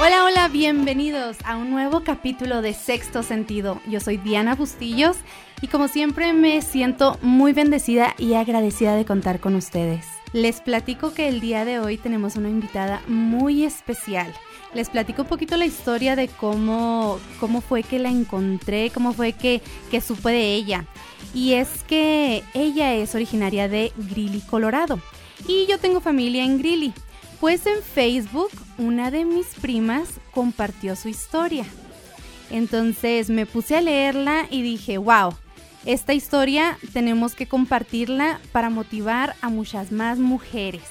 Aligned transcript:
Hola, 0.00 0.24
hola, 0.24 0.46
bienvenidos 0.46 1.38
a 1.44 1.56
un 1.56 1.70
nuevo 1.70 2.04
capítulo 2.04 2.62
de 2.62 2.72
Sexto 2.72 3.24
Sentido. 3.24 3.80
Yo 3.88 3.98
soy 3.98 4.16
Diana 4.16 4.54
Bustillos 4.54 5.16
y 5.60 5.66
como 5.66 5.88
siempre 5.88 6.32
me 6.32 6.62
siento 6.62 7.18
muy 7.20 7.52
bendecida 7.52 8.14
y 8.16 8.34
agradecida 8.34 8.94
de 8.94 9.04
contar 9.04 9.40
con 9.40 9.56
ustedes. 9.56 10.06
Les 10.32 10.60
platico 10.60 11.14
que 11.14 11.26
el 11.26 11.40
día 11.40 11.64
de 11.64 11.80
hoy 11.80 11.96
tenemos 11.96 12.36
una 12.36 12.48
invitada 12.48 13.02
muy 13.08 13.64
especial. 13.64 14.32
Les 14.72 14.88
platico 14.88 15.22
un 15.22 15.28
poquito 15.28 15.56
la 15.56 15.66
historia 15.66 16.14
de 16.14 16.28
cómo, 16.28 17.18
cómo 17.40 17.60
fue 17.60 17.82
que 17.82 17.98
la 17.98 18.10
encontré, 18.10 18.90
cómo 18.94 19.12
fue 19.12 19.32
que, 19.32 19.62
que 19.90 20.00
supe 20.00 20.30
de 20.30 20.54
ella. 20.54 20.84
Y 21.34 21.54
es 21.54 21.82
que 21.82 22.44
ella 22.54 22.94
es 22.94 23.16
originaria 23.16 23.68
de 23.68 23.92
Greeley, 23.96 24.42
Colorado. 24.42 25.00
Y 25.48 25.66
yo 25.66 25.78
tengo 25.78 26.00
familia 26.00 26.44
en 26.44 26.58
Greeley. 26.58 26.94
Pues 27.40 27.66
en 27.66 27.82
Facebook 27.82 28.50
una 28.78 29.10
de 29.10 29.24
mis 29.24 29.46
primas 29.60 30.08
compartió 30.32 30.96
su 30.96 31.08
historia. 31.08 31.64
Entonces 32.50 33.30
me 33.30 33.46
puse 33.46 33.76
a 33.76 33.80
leerla 33.80 34.46
y 34.50 34.62
dije, 34.62 34.98
wow, 34.98 35.34
esta 35.84 36.14
historia 36.14 36.78
tenemos 36.92 37.34
que 37.34 37.46
compartirla 37.46 38.40
para 38.50 38.70
motivar 38.70 39.36
a 39.40 39.50
muchas 39.50 39.92
más 39.92 40.18
mujeres. 40.18 40.82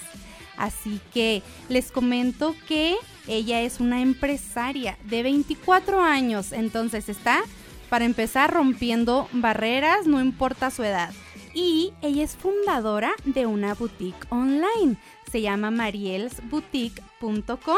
Así 0.57 0.99
que 1.13 1.43
les 1.70 1.91
comento 1.91 2.55
que 2.67 2.95
ella 3.27 3.61
es 3.61 3.79
una 3.79 4.01
empresaria 4.01 4.98
de 5.03 5.23
24 5.23 6.01
años, 6.01 6.51
entonces 6.51 7.09
está, 7.09 7.41
para 7.89 8.05
empezar, 8.05 8.53
rompiendo 8.53 9.27
barreras, 9.34 10.07
no 10.07 10.21
importa 10.21 10.71
su 10.71 10.84
edad. 10.84 11.13
Y 11.53 11.93
ella 12.01 12.23
es 12.23 12.35
fundadora 12.35 13.11
de 13.25 13.45
una 13.45 13.73
boutique 13.73 14.25
online, 14.29 14.98
se 15.31 15.41
llama 15.41 15.72
marielsboutique.com. 15.72 17.77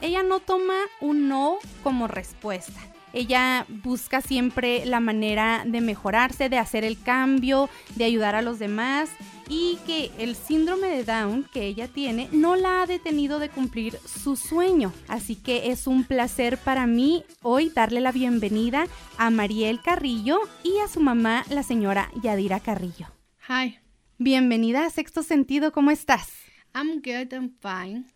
Ella 0.00 0.22
no 0.22 0.40
toma 0.40 0.74
un 1.00 1.28
no 1.28 1.58
como 1.82 2.08
respuesta 2.08 2.94
ella 3.14 3.64
busca 3.68 4.20
siempre 4.20 4.84
la 4.84 5.00
manera 5.00 5.62
de 5.64 5.80
mejorarse, 5.80 6.48
de 6.48 6.58
hacer 6.58 6.84
el 6.84 7.00
cambio, 7.00 7.70
de 7.94 8.04
ayudar 8.04 8.34
a 8.34 8.42
los 8.42 8.58
demás 8.58 9.08
y 9.48 9.78
que 9.86 10.10
el 10.18 10.34
síndrome 10.34 10.88
de 10.88 11.04
Down 11.04 11.48
que 11.52 11.66
ella 11.66 11.86
tiene 11.86 12.28
no 12.32 12.56
la 12.56 12.82
ha 12.82 12.86
detenido 12.86 13.38
de 13.38 13.50
cumplir 13.50 13.98
su 14.04 14.36
sueño. 14.36 14.92
Así 15.06 15.36
que 15.36 15.70
es 15.70 15.86
un 15.86 16.04
placer 16.04 16.58
para 16.58 16.86
mí 16.86 17.24
hoy 17.42 17.70
darle 17.70 18.00
la 18.00 18.12
bienvenida 18.12 18.86
a 19.16 19.30
Mariel 19.30 19.80
Carrillo 19.80 20.40
y 20.64 20.78
a 20.78 20.88
su 20.88 21.00
mamá, 21.00 21.44
la 21.50 21.62
señora 21.62 22.10
Yadira 22.20 22.60
Carrillo. 22.60 23.06
Hi. 23.48 23.78
Bienvenida 24.18 24.86
a 24.86 24.90
Sexto 24.90 25.22
Sentido, 25.22 25.72
¿cómo 25.72 25.90
estás? 25.90 26.43
I'm 26.74 27.00
good, 27.00 27.32
I'm 27.32 27.50
fine 27.60 28.14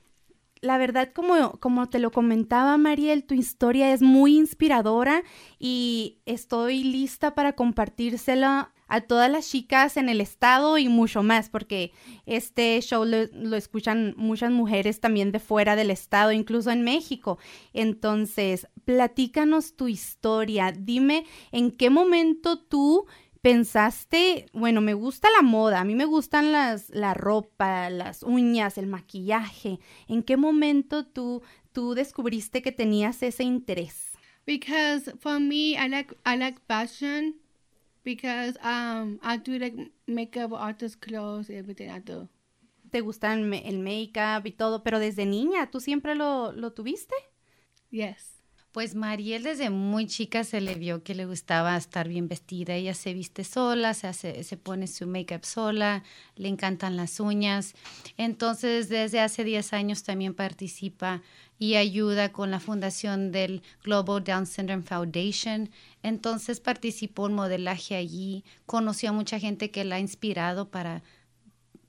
la 0.60 0.78
verdad, 0.78 1.10
como, 1.12 1.52
como 1.60 1.88
te 1.88 1.98
lo 1.98 2.10
comentaba 2.10 2.76
Mariel, 2.76 3.24
tu 3.24 3.34
historia 3.34 3.92
es 3.92 4.02
muy 4.02 4.36
inspiradora 4.36 5.22
y 5.58 6.18
estoy 6.26 6.84
lista 6.84 7.34
para 7.34 7.52
compartírsela 7.54 8.72
a 8.90 9.02
todas 9.02 9.30
las 9.30 9.48
chicas 9.48 9.98
en 9.98 10.08
el 10.08 10.20
estado 10.22 10.78
y 10.78 10.88
mucho 10.88 11.22
más, 11.22 11.50
porque 11.50 11.92
este 12.24 12.80
show 12.80 13.04
lo, 13.04 13.26
lo, 13.34 13.54
escuchan 13.56 14.14
muchas 14.16 14.50
mujeres 14.50 14.98
también 15.00 15.30
de 15.30 15.40
fuera 15.40 15.76
del 15.76 15.90
estado, 15.90 16.32
incluso 16.32 16.70
en 16.70 16.82
México. 16.82 17.38
Entonces, 17.74 18.66
platícanos 18.86 19.76
tu 19.76 19.88
historia. 19.88 20.72
Dime 20.72 21.26
en 21.52 21.70
qué 21.70 21.90
momento 21.90 22.58
tú 22.58 23.06
pensaste, 23.42 24.46
bueno, 24.52 24.80
me 24.80 24.94
gusta 24.94 25.28
la 25.36 25.42
moda, 25.42 25.80
a 25.80 25.84
mí 25.84 25.94
me 25.94 26.04
gustan 26.04 26.52
las, 26.52 26.90
la 26.90 27.14
ropa, 27.14 27.90
las 27.90 28.22
uñas, 28.22 28.78
el 28.78 28.86
maquillaje. 28.86 29.78
¿En 30.08 30.22
qué 30.22 30.36
momento 30.36 31.06
tú, 31.06 31.42
tú 31.72 31.94
descubriste 31.94 32.62
que 32.62 32.72
tenías 32.72 33.22
ese 33.22 33.44
interés? 33.44 34.12
Because 34.46 35.12
for 35.20 35.38
me, 35.40 35.76
I 35.76 35.88
like, 35.88 36.14
I 36.24 36.36
like 36.36 36.60
fashion 36.66 37.34
because 38.02 38.58
um, 38.62 39.18
I 39.22 39.36
do 39.36 39.58
like 39.58 39.92
makeup, 40.06 40.52
artist 40.54 41.00
clothes, 41.00 41.50
everything 41.50 41.90
I 41.90 42.00
do. 42.00 42.28
¿Te 42.90 43.02
gustan 43.02 43.52
el 43.52 43.78
makeup 43.78 44.46
y 44.46 44.52
todo? 44.52 44.82
Pero 44.82 44.98
desde 44.98 45.26
niña, 45.26 45.70
¿tú 45.70 45.80
siempre 45.80 46.14
lo, 46.14 46.52
lo 46.52 46.72
tuviste? 46.72 47.14
Yes. 47.90 48.37
Pues 48.72 48.94
Mariel 48.94 49.44
desde 49.44 49.70
muy 49.70 50.06
chica 50.06 50.44
se 50.44 50.60
le 50.60 50.74
vio 50.74 51.02
que 51.02 51.14
le 51.14 51.24
gustaba 51.24 51.76
estar 51.76 52.06
bien 52.06 52.28
vestida. 52.28 52.74
Ella 52.74 52.92
se 52.92 53.14
viste 53.14 53.42
sola, 53.42 53.94
se, 53.94 54.06
hace, 54.06 54.44
se 54.44 54.56
pone 54.58 54.86
su 54.86 55.06
make-up 55.06 55.44
sola, 55.44 56.04
le 56.36 56.48
encantan 56.48 56.96
las 56.96 57.18
uñas. 57.18 57.74
Entonces, 58.18 58.90
desde 58.90 59.20
hace 59.20 59.42
10 59.42 59.72
años 59.72 60.02
también 60.02 60.34
participa 60.34 61.22
y 61.58 61.74
ayuda 61.74 62.30
con 62.30 62.50
la 62.50 62.60
fundación 62.60 63.32
del 63.32 63.62
Global 63.82 64.22
Down 64.22 64.46
Syndrome 64.46 64.82
Foundation. 64.82 65.70
Entonces 66.02 66.60
participó 66.60 67.26
en 67.26 67.34
modelaje 67.34 67.96
allí, 67.96 68.44
conoció 68.66 69.10
a 69.10 69.12
mucha 69.12 69.38
gente 69.40 69.70
que 69.70 69.84
la 69.84 69.96
ha 69.96 70.00
inspirado 70.00 70.70
para 70.70 71.02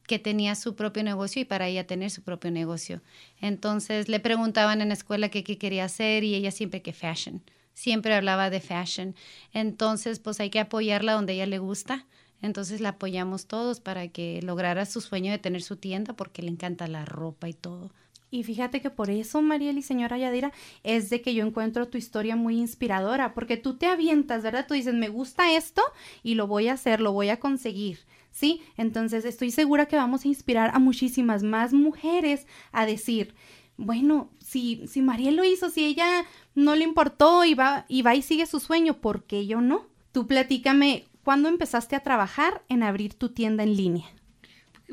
que 0.09 0.17
tenía 0.17 0.55
su 0.55 0.75
propio 0.75 1.03
negocio 1.03 1.39
y 1.39 1.45
para 1.45 1.67
ella 1.67 1.85
tener 1.85 2.09
su 2.09 2.23
propio 2.23 2.49
negocio. 2.49 3.03
Entonces 3.39 4.09
le 4.09 4.19
preguntaban 4.19 4.81
en 4.81 4.87
la 4.87 4.95
escuela 4.95 5.29
qué, 5.29 5.43
quería 5.43 5.85
hacer 5.85 6.23
y 6.23 6.33
ella 6.33 6.49
siempre 6.49 6.81
que 6.81 6.93
fashion, 6.93 7.43
siempre 7.75 8.15
hablaba 8.15 8.49
de 8.49 8.59
fashion. 8.59 9.13
Entonces 9.53 10.17
pues 10.17 10.39
hay 10.39 10.49
que 10.49 10.59
apoyarla 10.59 11.13
donde 11.13 11.33
ella 11.33 11.45
le 11.45 11.59
gusta. 11.59 12.07
Entonces 12.41 12.81
la 12.81 12.89
apoyamos 12.89 13.45
todos 13.45 13.81
para 13.81 14.07
que 14.07 14.41
lograra 14.41 14.87
su 14.87 14.99
sueño 14.99 15.31
de 15.31 15.37
tener 15.37 15.61
su 15.61 15.75
tienda 15.75 16.15
porque 16.15 16.41
le 16.41 16.49
encanta 16.49 16.87
la 16.87 17.05
ropa 17.05 17.47
y 17.47 17.53
todo. 17.53 17.91
Y 18.31 18.43
fíjate 18.43 18.81
que 18.81 18.89
por 18.89 19.11
eso, 19.11 19.43
Mariel 19.43 19.77
y 19.77 19.83
señora 19.83 20.17
Yadira, 20.17 20.51
es 20.83 21.11
de 21.11 21.21
que 21.21 21.35
yo 21.35 21.45
encuentro 21.45 21.87
tu 21.87 21.99
historia 21.99 22.35
muy 22.35 22.57
inspiradora, 22.59 23.33
porque 23.35 23.57
tú 23.57 23.77
te 23.77 23.85
avientas, 23.85 24.41
¿verdad? 24.41 24.65
Tú 24.67 24.73
dices, 24.73 24.93
me 24.93 25.09
gusta 25.09 25.55
esto 25.55 25.83
y 26.23 26.35
lo 26.35 26.47
voy 26.47 26.67
a 26.67 26.73
hacer, 26.73 26.99
lo 26.99 27.11
voy 27.11 27.29
a 27.29 27.39
conseguir. 27.39 27.99
¿Sí? 28.31 28.61
Entonces 28.77 29.25
estoy 29.25 29.51
segura 29.51 29.87
que 29.87 29.95
vamos 29.95 30.25
a 30.25 30.27
inspirar 30.27 30.71
a 30.73 30.79
muchísimas 30.79 31.43
más 31.43 31.73
mujeres 31.73 32.47
a 32.71 32.85
decir, 32.85 33.35
bueno, 33.77 34.29
si, 34.39 34.87
si 34.87 35.01
Mariel 35.01 35.35
lo 35.35 35.43
hizo, 35.43 35.69
si 35.69 35.85
ella 35.85 36.25
no 36.53 36.75
le 36.75 36.83
importó 36.83 37.45
y 37.45 37.53
va, 37.53 37.85
y 37.87 38.01
va 38.01 38.15
y 38.15 38.21
sigue 38.21 38.45
su 38.45 38.59
sueño, 38.59 38.99
¿por 38.99 39.23
qué 39.23 39.47
yo 39.47 39.61
no? 39.61 39.87
Tú 40.11 40.27
platícame, 40.27 41.05
¿cuándo 41.23 41.47
empezaste 41.49 41.95
a 41.95 42.01
trabajar 42.01 42.63
en 42.67 42.83
abrir 42.83 43.13
tu 43.13 43.29
tienda 43.29 43.63
en 43.63 43.77
línea? 43.77 44.05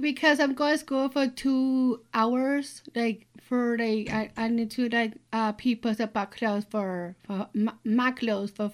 Because 0.00 0.40
I'm 0.40 0.54
going 0.54 0.72
to 0.72 0.78
school 0.78 1.08
for 1.08 1.26
two 1.26 2.00
hours, 2.12 2.82
like 2.94 3.26
for 3.46 3.78
like 3.78 4.10
I, 4.10 4.30
I 4.36 4.48
need 4.48 4.70
to 4.72 4.88
like 4.88 5.14
uh 5.32 5.52
people 5.52 5.94
buy 6.12 6.24
clothes 6.26 6.66
for 6.68 7.14
for 7.22 7.48
my, 7.84 8.10
clothes 8.10 8.50
for 8.50 8.70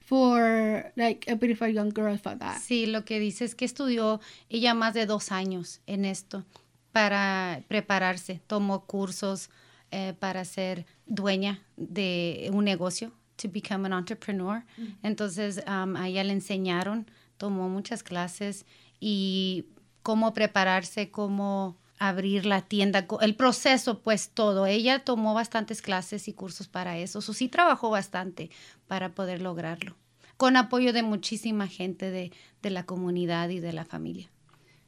for 0.00 0.92
like 0.96 1.24
a 1.28 1.36
beautiful 1.36 1.68
young 1.68 1.90
girls 1.90 2.20
for 2.20 2.34
that. 2.34 2.60
Sí, 2.60 2.86
lo 2.86 3.04
que 3.04 3.20
dice 3.20 3.44
es 3.44 3.54
que 3.54 3.64
estudió 3.64 4.20
ella 4.50 4.74
más 4.74 4.94
de 4.94 5.06
dos 5.06 5.30
años 5.30 5.80
en 5.86 6.04
esto 6.04 6.44
para 6.92 7.62
prepararse, 7.68 8.40
tomó 8.46 8.86
cursos 8.86 9.50
eh, 9.92 10.14
para 10.18 10.44
ser 10.44 10.86
dueña 11.06 11.60
de 11.76 12.50
un 12.52 12.64
negocio, 12.64 13.12
to 13.36 13.48
become 13.48 13.86
an 13.86 13.92
entrepreneur. 13.92 14.64
Mm. 14.76 14.84
Entonces 15.04 15.62
um, 15.68 15.94
a 15.94 16.08
ella 16.08 16.24
le 16.24 16.32
enseñaron, 16.32 17.06
tomó 17.36 17.68
muchas 17.68 18.02
clases 18.02 18.66
y 18.98 19.66
cómo 20.06 20.32
prepararse, 20.34 21.10
cómo 21.10 21.76
abrir 21.98 22.46
la 22.46 22.62
tienda, 22.62 23.08
el 23.22 23.34
proceso, 23.34 24.02
pues 24.02 24.30
todo. 24.30 24.64
Ella 24.64 25.00
tomó 25.00 25.34
bastantes 25.34 25.82
clases 25.82 26.28
y 26.28 26.32
cursos 26.32 26.68
para 26.68 26.96
eso. 26.96 27.18
O 27.18 27.22
sí 27.22 27.48
trabajó 27.48 27.90
bastante 27.90 28.50
para 28.86 29.16
poder 29.16 29.42
lograrlo, 29.42 29.96
con 30.36 30.56
apoyo 30.56 30.92
de 30.92 31.02
muchísima 31.02 31.66
gente 31.66 32.12
de, 32.12 32.30
de 32.62 32.70
la 32.70 32.86
comunidad 32.86 33.48
y 33.48 33.58
de 33.58 33.72
la 33.72 33.84
familia. 33.84 34.30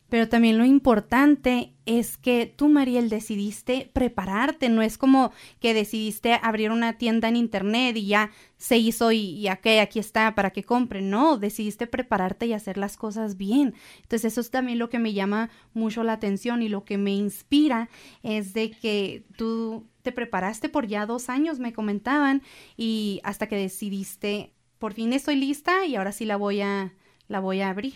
Pero 0.09 0.29
también 0.29 0.57
lo 0.57 0.65
importante 0.65 1.75
es 1.85 2.17
que 2.17 2.47
tú, 2.47 2.69
Mariel, 2.69 3.11
decidiste 3.11 3.91
prepararte. 3.93 4.71
No 4.71 4.81
es 4.81 4.97
como 4.97 5.33
que 5.61 5.75
decidiste 5.75 6.39
abrir 6.43 6.71
una 6.71 6.97
tienda 6.97 7.29
en 7.29 7.37
internet 7.37 7.97
y 7.97 8.07
ya 8.07 8.31
se 8.57 8.79
hizo 8.79 9.13
y, 9.13 9.49
aquí 9.49 9.99
está 9.99 10.35
para 10.35 10.51
que 10.51 10.65
compren. 10.65 11.11
No, 11.11 11.37
decidiste 11.37 11.87
prepararte 11.87 12.47
y 12.47 12.55
hacer 12.55 12.79
las 12.79 12.97
cosas 12.97 13.37
bien. 13.37 13.75
Entonces 14.03 14.33
eso 14.33 14.41
es 14.41 14.51
también 14.51 14.79
lo 14.79 14.89
que 14.89 14.99
me 14.99 15.13
llama 15.13 15.51
mucho 15.75 16.03
la 16.03 16.15
atención 16.15 16.63
y 16.63 16.71
lo 16.71 16.85
que 16.85 16.97
me 16.97 17.15
inspira 17.15 17.91
es 18.23 18.55
de 18.55 18.71
que 18.71 19.25
tú 19.37 19.87
te 20.03 20.13
preparaste 20.13 20.71
por 20.71 20.87
ya 20.87 21.05
dos 21.05 21.29
años, 21.29 21.59
me 21.59 21.75
comentaban, 21.75 22.43
y 22.79 23.21
hasta 23.25 23.47
que 23.47 23.57
decidiste, 23.57 24.55
por 24.79 24.95
fin 24.95 25.13
estoy 25.13 25.37
lista 25.37 25.85
y 25.85 25.97
ahora 25.97 26.13
sí 26.13 26.25
la 26.25 26.37
voy 26.37 26.63
a, 26.63 26.95
la 27.27 27.41
voy 27.41 27.61
a 27.61 27.69
abrir. 27.69 27.95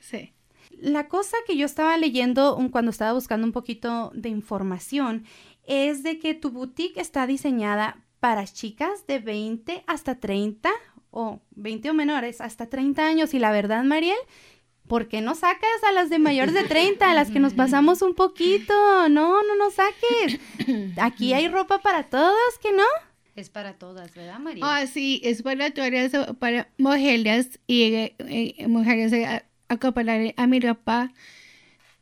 Sí. 0.00 0.32
La 0.80 1.08
cosa 1.08 1.36
que 1.46 1.56
yo 1.56 1.66
estaba 1.66 1.96
leyendo 1.96 2.58
cuando 2.70 2.90
estaba 2.90 3.12
buscando 3.12 3.46
un 3.46 3.52
poquito 3.52 4.10
de 4.14 4.28
información 4.28 5.24
es 5.66 6.02
de 6.02 6.18
que 6.18 6.34
tu 6.34 6.50
boutique 6.50 7.00
está 7.00 7.26
diseñada 7.26 8.04
para 8.20 8.44
chicas 8.46 9.06
de 9.06 9.18
20 9.18 9.84
hasta 9.86 10.18
30 10.18 10.70
o 11.10 11.40
20 11.50 11.90
o 11.90 11.94
menores 11.94 12.40
hasta 12.40 12.66
30 12.66 13.06
años 13.06 13.34
y 13.34 13.38
la 13.38 13.52
verdad, 13.52 13.84
Mariel, 13.84 14.16
¿por 14.88 15.08
qué 15.08 15.20
no 15.20 15.34
sacas 15.34 15.84
a 15.86 15.92
las 15.92 16.10
de 16.10 16.18
mayores 16.18 16.54
de 16.54 16.64
30, 16.64 17.10
a 17.10 17.14
las 17.14 17.30
que 17.30 17.40
nos 17.40 17.54
pasamos 17.54 18.02
un 18.02 18.14
poquito? 18.14 18.74
No, 19.08 19.42
no 19.42 19.56
nos 19.56 19.74
saques. 19.74 20.40
Aquí 20.98 21.32
hay 21.32 21.48
ropa 21.48 21.80
para 21.80 22.04
todos, 22.04 22.58
¿que 22.62 22.72
no? 22.72 22.84
Es 23.36 23.50
para 23.50 23.74
todas, 23.74 24.14
¿verdad, 24.14 24.38
María? 24.38 24.62
Ah, 24.64 24.86
sí, 24.86 25.20
es 25.24 25.42
para 25.42 25.70
todas, 25.72 26.12
para 26.38 26.68
mujeres 26.78 27.58
y 27.66 27.82
eh, 27.82 28.16
eh, 28.20 28.68
mujeres 28.68 29.12
acoplar 29.68 30.34
a 30.36 30.46
mi 30.46 30.60
ropa. 30.60 31.12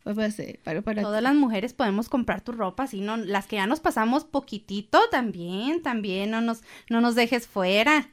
Pues, 0.04 0.38
eh, 0.40 0.58
para, 0.64 0.82
para, 0.82 1.02
Todas 1.02 1.22
las 1.22 1.34
mujeres 1.34 1.74
podemos 1.74 2.08
comprar 2.08 2.40
tu 2.40 2.50
ropa, 2.50 2.88
sí, 2.88 3.00
no, 3.00 3.16
las 3.16 3.46
que 3.46 3.56
ya 3.56 3.68
nos 3.68 3.78
pasamos 3.78 4.24
poquitito 4.24 4.98
también, 5.10 5.80
también, 5.80 6.30
no 6.30 6.40
nos, 6.40 6.62
no 6.90 7.00
nos 7.00 7.14
dejes 7.14 7.46
fuera. 7.46 8.08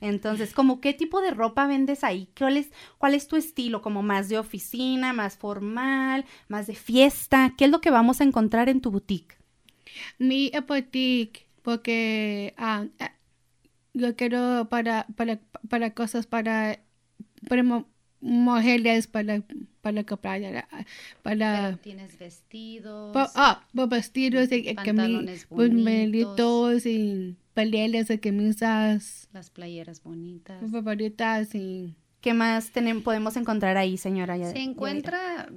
Entonces, 0.00 0.52
como 0.52 0.80
qué 0.80 0.92
tipo 0.92 1.20
de 1.20 1.30
ropa 1.30 1.66
vendes 1.66 2.04
ahí? 2.04 2.28
¿Cuál 2.36 2.56
es, 2.56 2.70
¿Cuál 2.98 3.14
es 3.14 3.26
tu 3.26 3.36
estilo? 3.36 3.82
¿Como 3.82 4.02
más 4.02 4.28
de 4.28 4.38
oficina, 4.38 5.12
más 5.12 5.36
formal, 5.36 6.24
más 6.48 6.66
de 6.66 6.74
fiesta? 6.74 7.54
¿Qué 7.56 7.64
es 7.64 7.70
lo 7.70 7.80
que 7.80 7.90
vamos 7.90 8.20
a 8.20 8.24
encontrar 8.24 8.68
en 8.68 8.80
tu 8.80 8.90
boutique? 8.90 9.36
Mi 10.18 10.52
boutique, 10.68 11.46
porque 11.62 12.54
ah, 12.58 12.86
ah, 13.00 13.12
yo 13.92 14.14
quiero 14.16 14.68
para, 14.68 15.06
para, 15.16 15.40
para 15.68 15.94
cosas 15.94 16.26
para, 16.26 16.80
para 17.48 17.84
mujeres, 18.24 19.06
para, 19.06 19.42
para 19.82 20.02
comprar, 20.04 20.66
para... 21.22 21.66
Pero 21.66 21.78
tienes 21.78 22.18
vestidos. 22.18 23.12
Pa- 23.12 23.30
ah, 23.34 23.62
vestidos 23.88 24.50
y 24.50 24.74
Pantalones 24.74 25.46
pues, 25.48 25.68
bonitos. 25.70 26.86
y 26.86 27.36
peleles 27.52 28.08
y 28.10 28.18
camisas 28.18 29.28
Las 29.32 29.50
playeras 29.50 30.02
bonitas. 30.02 30.58
favoritas 30.70 31.54
y 31.54 31.94
¿Qué 32.22 32.32
más 32.32 32.72
tenem- 32.72 33.02
podemos 33.02 33.36
encontrar 33.36 33.76
ahí, 33.76 33.98
señora? 33.98 34.38
Ya- 34.38 34.50
Se 34.50 34.58
encuentra 34.62 35.48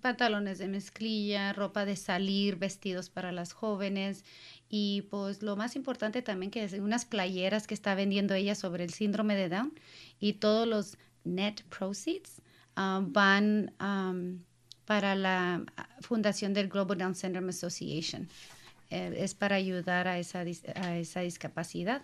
pantalones 0.00 0.58
de 0.58 0.68
mezclilla, 0.68 1.52
ropa 1.52 1.84
de 1.84 1.96
salir, 1.96 2.56
vestidos 2.56 3.10
para 3.10 3.32
las 3.32 3.52
jóvenes 3.52 4.24
y 4.68 5.02
pues 5.10 5.42
lo 5.42 5.56
más 5.56 5.74
importante 5.76 6.22
también 6.22 6.50
que 6.52 6.62
es 6.62 6.74
unas 6.74 7.04
playeras 7.06 7.66
que 7.66 7.74
está 7.74 7.94
vendiendo 7.96 8.34
ella 8.34 8.54
sobre 8.54 8.84
el 8.84 8.90
síndrome 8.90 9.34
de 9.34 9.48
Down 9.48 9.72
y 10.20 10.34
todos 10.34 10.68
los 10.68 10.96
net 11.24 11.62
proceeds 11.64 12.40
ah, 12.76 13.00
van 13.04 13.70
para 14.84 15.14
la 15.14 15.64
fundación 16.00 16.52
del 16.54 16.68
Global 16.68 16.98
Down 16.98 17.14
Syndrome 17.14 17.50
Association. 17.50 18.28
Eh, 18.90 19.14
es 19.18 19.34
para 19.34 19.56
ayudar 19.56 20.06
a 20.08 20.18
esa, 20.18 20.44
dis- 20.44 20.64
a 20.76 20.96
esa 20.98 21.20
discapacidad, 21.20 22.02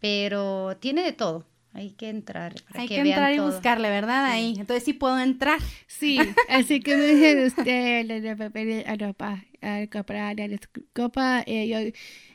pero 0.00 0.76
tiene 0.78 1.02
de 1.02 1.12
todo. 1.12 1.46
Hay 1.72 1.92
que 1.92 2.08
entrar 2.08 2.54
para 2.68 2.80
Hay 2.82 2.88
que, 2.88 2.96
que, 2.96 3.02
vean 3.04 3.12
entrar 3.18 3.32
y 3.32 3.36
todo. 3.36 3.46
buscarle, 3.52 3.90
¿verdad? 3.90 4.24
Ahí. 4.26 4.54
Entonces 4.58 4.82
sí 4.84 4.92
puedo 4.92 5.18
entrar. 5.20 5.60
sí 5.86 6.18
así 6.48 6.80
que 6.80 6.96
me 6.96 7.06
dijeron 7.06 7.46
usted 7.46 8.04
le 8.06 8.20
debe 8.20 8.50
pedir 8.50 8.88
a 8.88 8.96
ropa 8.96 9.44
a 9.62 9.86
comprar 9.90 10.36
la 10.36 10.58
copa 10.92 11.44
y 11.46 11.68
yo 11.68 11.78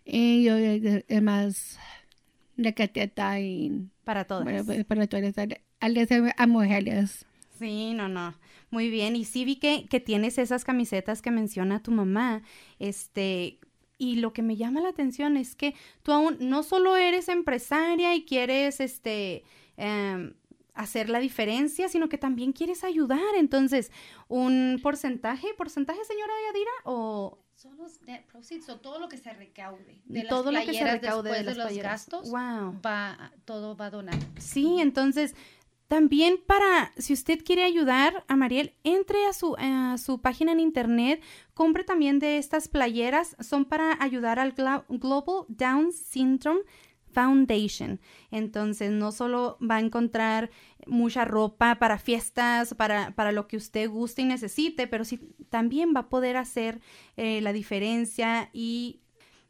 y 0.05 0.43
yo 0.43 0.55
es 0.57 1.21
más 1.21 1.77
de 2.55 2.73
cateta 2.73 3.39
y 3.41 3.89
Para 4.05 4.23
todas. 4.25 4.45
para, 4.65 4.83
para 4.85 5.07
todas 5.07 5.25
a, 5.79 5.89
las- 5.89 6.09
a 6.37 6.47
mujeres 6.47 7.25
Sí, 7.59 7.93
no, 7.93 8.09
no. 8.09 8.35
Muy 8.69 8.89
bien. 8.89 9.15
Y 9.15 9.23
sí 9.23 9.45
vi 9.45 9.55
que, 9.55 9.85
que 9.89 10.01
tienes 10.01 10.37
esas 10.37 10.65
camisetas 10.65 11.21
que 11.21 11.31
menciona 11.31 11.81
tu 11.81 11.91
mamá. 11.91 12.41
Este, 12.79 13.59
y 13.97 14.17
lo 14.17 14.33
que 14.33 14.41
me 14.41 14.57
llama 14.57 14.81
la 14.81 14.89
atención 14.89 15.37
es 15.37 15.55
que 15.55 15.73
tú 16.03 16.11
aún 16.11 16.35
no 16.41 16.63
solo 16.63 16.97
eres 16.97 17.29
empresaria 17.29 18.13
y 18.13 18.25
quieres 18.25 18.81
este 18.81 19.45
em, 19.77 20.33
hacer 20.73 21.09
la 21.09 21.19
diferencia, 21.21 21.87
sino 21.87 22.09
que 22.09 22.17
también 22.17 22.51
quieres 22.51 22.83
ayudar. 22.83 23.21
Entonces, 23.37 23.89
un 24.27 24.77
porcentaje, 24.83 25.47
porcentaje, 25.57 26.03
señora 26.03 26.33
Yadira, 26.47 26.71
o 26.83 27.39
Son 27.55 27.77
los 27.77 28.01
net 28.01 28.25
proceeds 28.25 28.67
o 28.67 28.81
todo 28.81 28.99
lo 28.99 29.07
que 29.07 29.15
se 29.17 29.31
recaude 29.31 30.01
de 30.03 30.23
las 30.23 30.29
todo 30.29 30.51
lo 30.51 30.59
que 30.59 30.73
se 30.73 30.83
recaude 30.91 31.29
después 31.29 31.45
de 31.45 31.55
los 31.55 31.67
playeras. 31.67 31.91
gastos 32.09 32.29
Wow. 32.29 32.81
va 32.85 33.31
todo 33.45 33.77
va 33.77 33.85
a 33.85 33.89
donar. 33.91 34.19
Sí, 34.37 34.75
entonces 34.81 35.35
también 35.87 36.39
para, 36.45 36.91
si 36.97 37.13
usted 37.13 37.43
quiere 37.43 37.63
ayudar 37.63 38.23
a 38.27 38.35
Mariel, 38.35 38.73
entre 38.83 39.25
a 39.27 39.33
su, 39.33 39.55
su 39.97 40.19
página 40.19 40.51
en 40.51 40.59
internet, 40.59 41.21
compre 41.53 41.83
también 41.83 42.17
de 42.19 42.37
estas 42.37 42.67
playeras, 42.67 43.35
son 43.39 43.65
para 43.65 43.95
ayudar 44.01 44.39
al 44.39 44.53
Global 44.53 45.45
Down 45.47 45.91
Syndrome 45.91 46.61
Foundation. 47.11 47.99
Entonces, 48.31 48.91
no 48.91 49.11
solo 49.11 49.57
va 49.61 49.75
a 49.75 49.79
encontrar 49.79 50.49
mucha 50.87 51.23
ropa 51.23 51.75
para 51.75 51.99
fiestas, 51.99 52.73
para, 52.73 53.11
para 53.11 53.31
lo 53.31 53.47
que 53.47 53.57
usted 53.57 53.89
guste 53.89 54.23
y 54.23 54.25
necesite, 54.25 54.87
pero 54.87 55.05
sí 55.05 55.19
también 55.49 55.93
va 55.95 56.01
a 56.01 56.09
poder 56.09 56.35
hacer 56.35 56.81
eh, 57.15 57.41
la 57.41 57.53
diferencia 57.53 58.49
y 58.53 59.01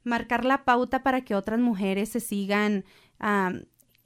marcar 0.03 0.43
la 0.45 0.65
pauta 0.65 1.01
para 1.01 1.21
que 1.21 1.33
otras 1.33 1.59
mujeres 1.59 2.09
se 2.09 2.19
sigan 2.19 2.85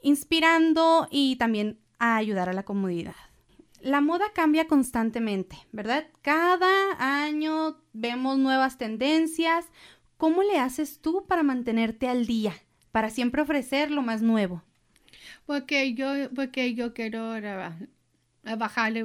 inspirando 0.02 1.08
y 1.12 1.36
también 1.36 1.80
a 2.00 2.18
ayudar 2.18 2.50
a 2.50 2.54
la 2.54 2.64
comunidad. 2.64 3.16
La 3.82 4.02
moda 4.02 4.26
cambia 4.34 4.68
constantemente, 4.68 5.58
¿verdad? 5.72 6.08
Cada 6.22 6.70
año 7.24 7.78
vemos 7.94 8.38
nuevas 8.38 8.78
tendencias. 8.78 9.66
¿Cómo 10.18 10.44
le 10.44 10.60
haces 10.60 11.00
tú 11.00 11.26
para 11.28 11.44
mantenerte 11.44 12.10
al 12.10 12.26
día? 12.26 12.54
Para 12.92 13.10
siempre 13.10 13.42
ofrecer 13.42 13.92
lo 13.92 14.02
más 14.02 14.22
nuevo. 14.22 14.64
porque 15.46 15.94
yo 15.94 16.30
porque 16.36 16.74
yo 16.74 16.94
quiero 16.94 17.36
bajarle 18.44 19.00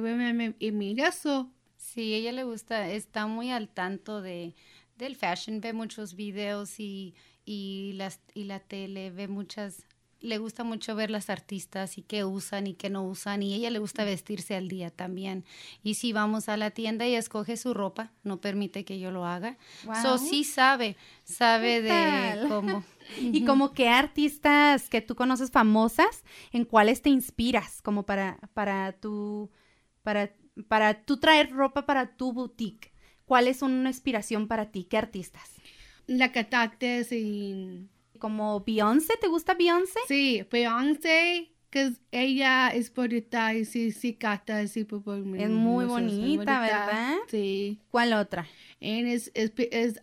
y 0.59 0.71
mi 0.71 0.99
eso 0.99 1.51
Sí, 1.85 2.15
ella 2.15 2.31
le 2.31 2.43
gusta, 2.43 2.89
está 2.89 3.27
muy 3.27 3.51
al 3.51 3.69
tanto 3.69 4.21
de 4.21 4.55
del 4.97 5.15
fashion, 5.15 5.61
ve 5.61 5.71
muchos 5.71 6.15
videos 6.15 6.79
y 6.79 7.15
y 7.45 7.93
las 7.93 8.19
y 8.33 8.45
la 8.45 8.59
tele, 8.59 9.11
ve 9.11 9.27
muchas 9.27 9.85
le 10.25 10.37
gusta 10.37 10.63
mucho 10.63 10.95
ver 10.95 11.09
las 11.09 11.29
artistas 11.29 11.97
y 11.97 12.01
qué 12.01 12.25
usan 12.25 12.67
y 12.67 12.73
qué 12.73 12.89
no 12.89 13.03
usan 13.05 13.43
y 13.43 13.53
ella 13.53 13.69
le 13.69 13.79
gusta 13.79 14.03
vestirse 14.03 14.55
al 14.55 14.67
día 14.67 14.89
también. 14.89 15.45
Y 15.83 15.95
si 15.95 16.13
vamos 16.13 16.49
a 16.49 16.57
la 16.57 16.71
tienda 16.71 17.07
y 17.07 17.15
escoge 17.15 17.57
su 17.57 17.73
ropa, 17.73 18.11
no 18.23 18.41
permite 18.41 18.85
que 18.85 18.99
yo 18.99 19.11
lo 19.11 19.25
haga. 19.25 19.57
So 20.01 20.17
sí 20.17 20.43
sabe, 20.43 20.97
sabe 21.23 21.75
¿Qué 21.75 21.81
de 21.81 21.89
tal? 21.89 22.47
cómo. 22.49 22.83
Y 23.21 23.45
como 23.45 23.71
qué 23.73 23.87
artistas 23.87 24.89
que 24.89 24.99
tú 24.99 25.15
conoces 25.15 25.51
famosas, 25.51 26.23
en 26.51 26.65
cuáles 26.65 27.03
te 27.03 27.11
inspiras, 27.11 27.83
como 27.83 28.03
para, 28.03 28.39
para 28.55 28.93
tu, 28.93 29.51
para, 30.01 30.33
para 30.67 31.03
tú 31.03 31.17
traer 31.17 31.51
ropa 31.51 31.85
para 31.85 32.17
tu 32.17 32.33
boutique. 32.33 32.93
¿Cuáles 33.25 33.57
son 33.57 33.73
una 33.73 33.89
inspiración 33.89 34.47
para 34.47 34.71
ti? 34.71 34.85
¿Qué 34.85 34.97
artistas? 34.97 35.51
la 36.07 36.31
catates 36.31 37.11
y 37.11 37.89
Como 38.25 38.61
Beyoncé, 38.61 39.13
¿te 39.21 39.27
gusta 39.27 39.53
Beyoncé? 39.53 39.99
sí 40.07 40.43
Beyoncé 40.51 41.51
que 41.69 41.91
ella 42.11 42.69
es 42.69 42.91
bonita 42.91 43.53
y 43.53 43.65
sí 43.65 43.91
sí 43.91 44.15
canta 44.15 44.57
así 44.57 44.83
por, 44.83 45.03
por 45.03 45.17
mí. 45.19 45.43
Es 45.43 45.47
muy 45.51 45.85
bonita, 45.85 46.59
¿verdad? 46.59 47.17
sí 47.29 47.79
¿Cuál 47.91 48.13
otra? 48.13 48.47
and 48.81 49.21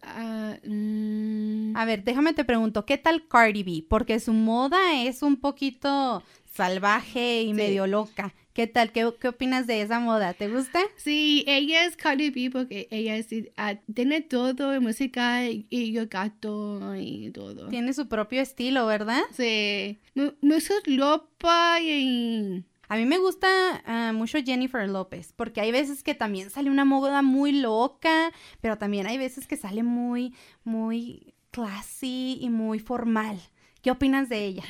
ah, 0.03 0.57
mm, 0.65 1.77
A 1.77 1.85
ver, 1.85 2.05
déjame 2.05 2.33
te 2.33 2.45
pregunto, 2.45 2.87
¿qué 2.87 2.97
tal 2.97 3.27
Cardi 3.27 3.65
B? 3.65 3.85
Porque 3.89 4.21
su 4.21 4.33
moda 4.33 5.03
es 5.03 5.23
un 5.25 5.35
poquito 5.41 6.23
salvaje 6.45 7.43
y 7.43 7.47
Sí. 7.49 7.53
medio 7.55 7.89
loca. 7.89 8.33
¿Qué 8.53 8.67
tal? 8.67 8.93
¿Qué, 8.93 9.11
qué 9.19 9.29
opinas 9.29 9.67
de 9.67 9.81
esa 9.81 9.99
moda? 9.99 10.35
¿Te 10.35 10.49
gusta? 10.49 10.79
Sí, 10.97 11.43
ella 11.47 11.87
es 11.87 11.97
Cardi 11.97 12.29
B 12.31 12.51
porque 12.51 12.87
ella 12.91 13.15
ah, 13.57 13.77
tiene 13.95 14.21
todo, 14.21 14.79
música 14.81 15.49
y, 15.49 15.67
y 15.71 15.93
yo 15.93 16.07
gato 16.09 16.95
y 16.97 17.31
todo. 17.31 17.69
Tiene 17.69 17.95
su 17.95 18.09
propio 18.09 18.43
estilo, 18.43 18.85
¿verdad? 18.87 19.23
Sí, 19.35 19.99
mu- 20.15 20.33
mucho 20.43 20.75
ropa 20.99 21.79
y... 21.81 22.65
A 22.89 22.97
mí 22.97 23.07
me 23.07 23.17
gusta 23.17 23.49
ah, 23.87 24.13
mucho 24.13 24.37
Jennifer 24.45 24.87
López, 24.87 25.33
porque 25.35 25.63
hay 25.63 25.73
veces 25.73 26.03
que 26.03 26.15
también 26.15 26.51
sale 26.51 26.69
una 26.69 26.85
moda 26.85 27.23
muy 27.23 27.53
loca, 27.53 28.33
pero 28.61 28.77
también 28.77 29.07
hay 29.07 29.17
veces 29.17 29.47
que 29.47 29.57
sale 29.57 29.83
muy, 29.83 30.35
muy 30.63 31.33
classy 31.51 32.37
y 32.39 32.51
muy 32.51 32.81
formal. 32.81 33.41
¿Qué 33.81 33.91
opinas 33.91 34.29
de 34.29 34.45
ella? 34.45 34.65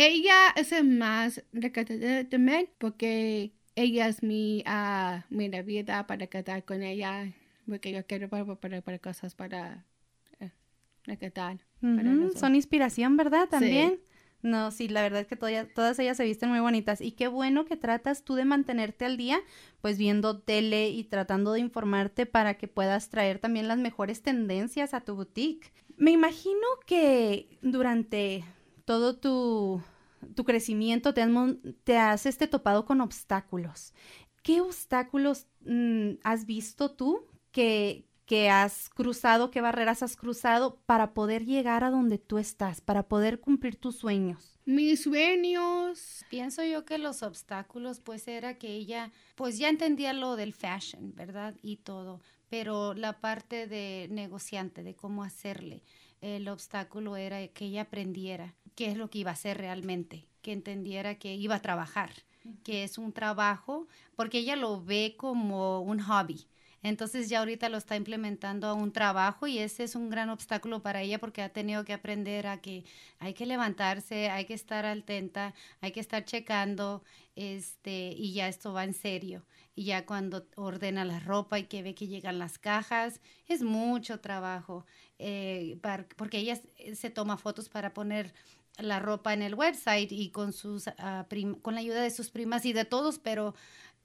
Ella 0.00 0.48
es 0.56 0.72
más 0.82 1.44
recatadora 1.52 2.26
también 2.26 2.70
porque 2.78 3.52
ella 3.74 4.08
es 4.08 4.22
mi, 4.22 4.62
ah, 4.64 5.26
mi 5.28 5.48
vida 5.48 6.06
para 6.06 6.26
cantar 6.26 6.64
con 6.64 6.82
ella, 6.82 7.32
porque 7.68 7.92
yo 7.92 8.06
quiero 8.06 8.28
para, 8.30 8.46
para, 8.56 8.80
para 8.80 8.98
cosas 8.98 9.34
para 9.34 9.84
eh, 10.40 10.52
recatar. 11.04 11.58
Son 12.34 12.54
inspiración, 12.54 13.18
¿verdad? 13.18 13.44
Sí. 13.44 13.50
También. 13.50 14.00
No, 14.42 14.70
sí, 14.70 14.88
la 14.88 15.02
verdad 15.02 15.20
es 15.20 15.26
que 15.26 15.36
todas, 15.36 15.68
todas 15.74 15.98
ellas 15.98 16.16
se 16.16 16.24
visten 16.24 16.48
muy 16.48 16.60
bonitas. 16.60 17.02
Y 17.02 17.12
qué 17.12 17.28
bueno 17.28 17.66
que 17.66 17.76
tratas 17.76 18.24
tú 18.24 18.36
de 18.36 18.46
mantenerte 18.46 19.04
al 19.04 19.18
día, 19.18 19.38
pues 19.82 19.98
viendo 19.98 20.40
tele 20.40 20.88
y 20.88 21.04
tratando 21.04 21.52
de 21.52 21.60
informarte 21.60 22.24
para 22.24 22.54
que 22.54 22.66
puedas 22.66 23.10
traer 23.10 23.38
también 23.38 23.68
las 23.68 23.76
mejores 23.76 24.22
tendencias 24.22 24.94
a 24.94 25.02
tu 25.02 25.14
boutique. 25.14 25.72
Me 25.98 26.10
imagino 26.10 26.66
que 26.86 27.58
durante 27.60 28.44
todo 28.84 29.16
tu, 29.16 29.82
tu 30.34 30.44
crecimiento, 30.44 31.14
te 31.14 31.22
has, 31.22 31.30
te 31.84 31.98
has 31.98 32.26
este, 32.26 32.46
topado 32.46 32.84
con 32.84 33.00
obstáculos. 33.00 33.94
¿Qué 34.42 34.60
obstáculos 34.60 35.46
mm, 35.60 36.12
has 36.22 36.46
visto 36.46 36.90
tú 36.90 37.26
que, 37.52 38.06
que 38.26 38.48
has 38.48 38.88
cruzado, 38.88 39.50
qué 39.50 39.60
barreras 39.60 40.02
has 40.02 40.16
cruzado 40.16 40.80
para 40.86 41.12
poder 41.12 41.44
llegar 41.44 41.84
a 41.84 41.90
donde 41.90 42.18
tú 42.18 42.38
estás, 42.38 42.80
para 42.80 43.08
poder 43.08 43.40
cumplir 43.40 43.76
tus 43.76 43.96
sueños? 43.96 44.58
Mis 44.64 45.02
sueños. 45.02 46.24
Pienso 46.30 46.62
yo 46.64 46.84
que 46.84 46.98
los 46.98 47.22
obstáculos 47.22 48.00
pues 48.00 48.28
era 48.28 48.56
que 48.56 48.68
ella 48.68 49.10
pues 49.34 49.58
ya 49.58 49.68
entendía 49.68 50.12
lo 50.12 50.36
del 50.36 50.52
fashion, 50.52 51.14
¿verdad? 51.14 51.56
Y 51.60 51.78
todo, 51.78 52.20
pero 52.48 52.94
la 52.94 53.20
parte 53.20 53.66
de 53.66 54.08
negociante, 54.10 54.82
de 54.82 54.94
cómo 54.94 55.24
hacerle, 55.24 55.82
el 56.20 56.48
obstáculo 56.48 57.16
era 57.16 57.46
que 57.48 57.66
ella 57.66 57.82
aprendiera 57.82 58.54
qué 58.74 58.90
es 58.90 58.96
lo 58.96 59.10
que 59.10 59.18
iba 59.18 59.30
a 59.30 59.34
hacer 59.34 59.58
realmente, 59.58 60.26
que 60.42 60.52
entendiera 60.52 61.16
que 61.16 61.34
iba 61.34 61.56
a 61.56 61.62
trabajar, 61.62 62.10
que 62.64 62.84
es 62.84 62.98
un 62.98 63.12
trabajo, 63.12 63.86
porque 64.16 64.38
ella 64.38 64.56
lo 64.56 64.82
ve 64.82 65.14
como 65.16 65.80
un 65.80 66.00
hobby. 66.00 66.46
Entonces 66.82 67.28
ya 67.28 67.40
ahorita 67.40 67.68
lo 67.68 67.76
está 67.76 67.96
implementando 67.96 68.66
a 68.66 68.74
un 68.74 68.92
trabajo 68.92 69.46
y 69.46 69.58
ese 69.58 69.84
es 69.84 69.94
un 69.94 70.08
gran 70.08 70.30
obstáculo 70.30 70.82
para 70.82 71.02
ella 71.02 71.18
porque 71.18 71.42
ha 71.42 71.50
tenido 71.50 71.84
que 71.84 71.92
aprender 71.92 72.46
a 72.46 72.60
que 72.60 72.84
hay 73.18 73.34
que 73.34 73.44
levantarse, 73.44 74.30
hay 74.30 74.46
que 74.46 74.54
estar 74.54 74.86
atenta, 74.86 75.54
hay 75.82 75.92
que 75.92 76.00
estar 76.00 76.24
checando, 76.24 77.02
este, 77.36 78.14
y 78.16 78.32
ya 78.32 78.48
esto 78.48 78.72
va 78.72 78.84
en 78.84 78.94
serio. 78.94 79.44
Y 79.74 79.84
ya 79.84 80.06
cuando 80.06 80.46
ordena 80.56 81.04
la 81.04 81.20
ropa 81.20 81.58
y 81.58 81.64
que 81.64 81.82
ve 81.82 81.94
que 81.94 82.06
llegan 82.06 82.38
las 82.38 82.58
cajas, 82.58 83.20
es 83.46 83.62
mucho 83.62 84.20
trabajo, 84.20 84.86
eh, 85.18 85.78
porque 86.16 86.38
ella 86.38 86.58
se 86.94 87.10
toma 87.10 87.36
fotos 87.36 87.68
para 87.68 87.92
poner 87.92 88.32
la 88.82 88.98
ropa 88.98 89.32
en 89.34 89.42
el 89.42 89.54
website 89.54 90.12
y 90.12 90.30
con 90.30 90.52
sus 90.52 90.88
ah, 90.98 91.26
con 91.62 91.74
la 91.74 91.80
ayuda 91.80 92.02
de 92.02 92.10
sus 92.10 92.30
primas 92.30 92.64
y 92.66 92.72
de 92.72 92.84
todos, 92.84 93.18
pero 93.18 93.54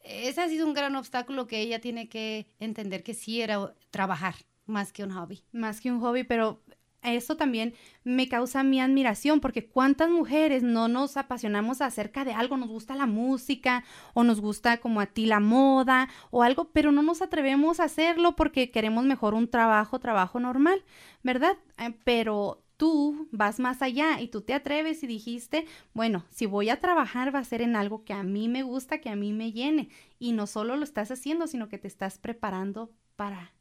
ese 0.02 0.42
ha 0.42 0.50
sido 0.50 0.68
un 0.68 0.74
gran 0.74 0.96
obstáculo 0.96 1.48
que 1.48 1.60
ella 1.60 1.80
tiene 1.80 2.08
que 2.08 2.48
entender 2.60 3.04
que 3.04 3.14
sí 3.14 3.42
era 3.42 3.74
trabajar 3.90 4.36
más 4.66 4.94
que 4.94 5.04
un 5.04 5.12
hobby. 5.12 5.44
Más 5.52 5.82
que 5.82 5.92
un 5.92 6.00
hobby, 6.00 6.24
pero 6.24 6.62
eso 7.02 7.38
también 7.38 7.74
me 8.04 8.28
causa 8.28 8.64
mi 8.64 8.82
admiración 8.82 9.40
porque 9.40 9.68
cuántas 9.68 10.10
mujeres 10.10 10.64
no 10.64 10.88
nos 10.88 11.18
apasionamos 11.18 11.82
acerca 11.82 12.26
de 12.26 12.34
algo, 12.34 12.58
nos 12.58 12.70
gusta 12.70 12.96
la 12.96 13.06
música 13.06 13.84
o 14.14 14.24
nos 14.24 14.42
gusta 14.42 14.78
como 14.78 15.02
a 15.02 15.06
ti 15.06 15.26
la 15.26 15.40
moda 15.40 16.10
o 16.32 16.44
algo, 16.44 16.72
pero 16.72 16.92
no 16.92 17.04
nos 17.04 17.22
atrevemos 17.22 17.80
a 17.80 17.86
hacerlo 17.86 18.36
porque 18.36 18.72
queremos 18.72 19.06
mejor 19.06 19.34
un 19.34 19.48
trabajo, 19.48 20.00
trabajo 20.00 20.40
normal, 20.40 20.84
¿verdad? 21.24 21.58
Eh, 21.78 21.94
pero 22.04 22.65
tú 22.78 23.28
vas 23.32 23.60
más 23.60 23.82
allá 23.82 24.20
y 24.22 24.28
tú 24.28 24.42
te 24.42 24.54
atreves 24.54 25.04
y 25.04 25.08
dijiste, 25.08 25.66
bueno, 25.94 26.26
si 26.30 26.46
voy 26.46 26.70
a 26.70 26.80
trabajar 26.80 27.34
va 27.34 27.40
a 27.40 27.44
ser 27.44 27.62
en 27.62 27.76
algo 27.76 28.04
que 28.04 28.14
a 28.14 28.24
mí 28.24 28.48
me 28.48 28.64
gusta, 28.64 29.00
que 29.00 29.10
a 29.10 29.16
mí 29.16 29.34
me 29.34 29.52
llene. 29.52 29.90
Y 30.20 30.34
no 30.34 30.48
solo 30.48 30.76
lo 30.76 30.84
estás 30.84 31.12
haciendo, 31.12 31.48
sino 31.48 31.70
que 31.70 31.78
te 31.78 31.88
estás 31.88 32.18
preparando 32.18 32.92
para, 33.16 33.54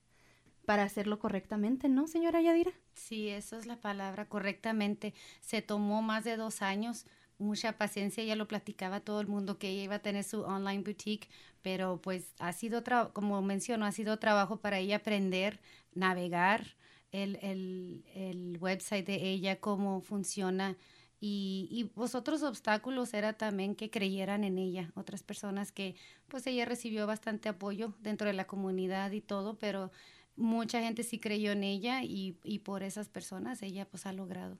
para 0.65 0.83
hacerlo 0.83 1.19
correctamente, 1.19 1.89
¿no, 1.89 2.07
señora 2.07 2.41
Yadira? 2.41 2.73
Sí, 2.95 3.29
eso 3.29 3.59
es 3.59 3.67
la 3.67 3.77
palabra, 3.77 4.29
correctamente. 4.29 5.15
Se 5.41 5.63
tomó 5.63 6.03
más 6.03 6.25
de 6.25 6.37
dos 6.37 6.63
años 6.63 7.07
mucha 7.39 7.77
paciencia, 7.77 8.25
ya 8.25 8.37
lo 8.37 8.47
platicaba 8.49 9.01
todo 9.01 9.21
el 9.21 9.27
mundo 9.27 9.59
que 9.59 9.69
ella 9.69 9.83
iba 9.83 9.95
a 9.97 10.03
tener 10.03 10.25
su 10.25 10.43
online 10.43 10.83
boutique, 10.83 11.29
pero 11.63 12.01
pues 12.01 12.35
ha 12.39 12.53
sido, 12.53 12.83
como 13.13 13.43
mencionó, 13.43 13.87
ha 13.87 13.93
sido 13.93 14.19
trabajo 14.19 14.59
para 14.59 14.79
ella 14.79 14.97
aprender, 14.97 15.61
navegar, 15.95 16.77
el, 17.23 17.39
el, 17.43 18.05
el 18.15 18.59
website 18.61 19.07
de 19.07 19.31
ella, 19.31 19.61
cómo 19.61 20.01
funciona. 20.01 20.77
Y, 21.21 21.69
y 21.71 21.85
pues 21.85 22.15
otros 22.15 22.43
obstáculos 22.43 23.15
era 23.15 23.33
también 23.35 23.77
que 23.77 23.91
creyeran 23.91 24.45
en 24.45 24.59
ella, 24.59 24.93
otras 24.95 25.23
personas 25.23 25.73
que 25.73 25.95
pues 26.29 26.47
ella 26.47 26.67
recibió 26.67 27.07
bastante 27.07 27.49
apoyo 27.49 27.95
dentro 28.01 28.27
de 28.27 28.35
la 28.35 28.47
comunidad 28.47 29.11
y 29.13 29.23
todo, 29.23 29.59
pero 29.59 29.91
mucha 30.37 30.81
gente 30.83 31.03
sí 31.03 31.19
creyó 31.21 31.53
en 31.53 31.63
ella 31.65 32.03
y, 32.03 32.37
y 32.45 32.59
por 32.59 32.83
esas 32.83 33.09
personas 33.09 33.63
ella 33.63 33.87
pues 33.89 34.05
ha 34.07 34.13
logrado 34.13 34.59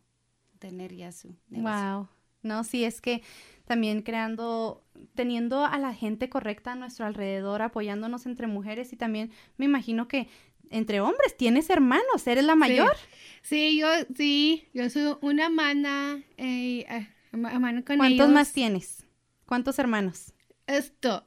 tener 0.59 0.95
ya 0.95 1.13
su 1.13 1.37
negocio. 1.51 1.91
Wow. 1.91 2.09
No, 2.43 2.63
sí, 2.65 2.85
es 2.85 3.01
que 3.01 3.23
también 3.65 4.03
creando, 4.03 4.85
teniendo 5.15 5.65
a 5.65 5.79
la 5.79 5.95
gente 5.95 6.29
correcta 6.29 6.73
a 6.73 6.75
nuestro 6.77 7.07
alrededor, 7.07 7.63
apoyándonos 7.63 8.27
entre 8.27 8.47
mujeres 8.47 8.93
y 8.93 8.97
también 8.97 9.33
me 9.57 9.65
imagino 9.65 10.09
que 10.09 10.29
entre 10.71 11.01
hombres, 11.01 11.37
tienes 11.37 11.71
hermanos, 11.71 12.27
eres 12.27 12.45
la 12.45 12.55
mayor. 12.55 12.95
Sí, 13.43 13.79
yo 13.79 13.89
sí, 14.17 14.69
yo 14.73 14.89
soy 14.91 15.17
una 15.21 15.47
hermana, 15.47 16.23
eh, 16.37 16.87
eh 16.89 17.09
con 17.33 17.97
¿Cuántos 17.99 18.31
más 18.31 18.53
tienes? 18.53 19.05
¿Cuántos 19.47 19.79
hermanos? 19.79 20.33
Es 20.67 20.93
dos. 21.01 21.23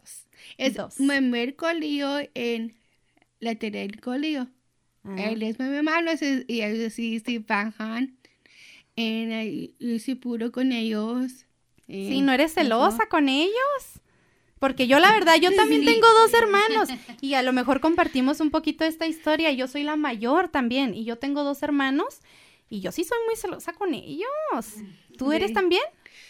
Es 0.58 0.76
dos. 0.76 1.00
mi 1.00 1.08
primer 1.08 1.56
en 2.34 2.74
la 3.40 3.56
del 3.56 4.00
colío. 4.00 4.48
Ah. 5.04 5.16
Él 5.18 5.44
es 5.44 5.60
mi 5.60 5.66
hermano 5.66 6.12
y 6.48 6.62
ellos 6.62 6.94
sí, 6.94 7.22
bajan. 7.40 8.18
Y 8.96 9.76
yo 9.80 10.00
sí 10.00 10.16
puro 10.16 10.52
con 10.52 10.72
ellos. 10.72 11.46
Sí, 11.88 12.22
¿no 12.22 12.32
eres 12.32 12.54
celosa 12.54 13.08
con 13.08 13.30
ellos? 13.30 14.02
Porque 14.60 14.88
yo 14.88 15.00
la 15.00 15.12
verdad, 15.12 15.36
yo 15.40 15.54
también 15.56 15.86
tengo 15.86 16.08
dos 16.08 16.34
hermanos 16.34 16.90
y 17.22 17.36
a 17.36 17.44
lo 17.44 17.54
mejor 17.54 17.80
compartimos 17.80 18.40
un 18.40 18.50
poquito 18.50 18.86
esta 18.86 19.08
historia. 19.08 19.52
Yo 19.52 19.68
soy 19.68 19.84
la 19.84 19.96
mayor 19.96 20.50
también 20.50 20.94
y 20.94 21.04
yo 21.04 21.18
tengo 21.18 21.44
dos 21.44 21.62
hermanos 21.64 22.22
y 22.70 22.82
yo 22.82 22.92
sí 22.92 23.04
soy 23.04 23.18
muy 23.28 23.36
celosa 23.36 23.74
con 23.74 23.94
ellos. 23.94 24.26
¿Tú 25.18 25.32
eres 25.32 25.54
también? 25.54 25.84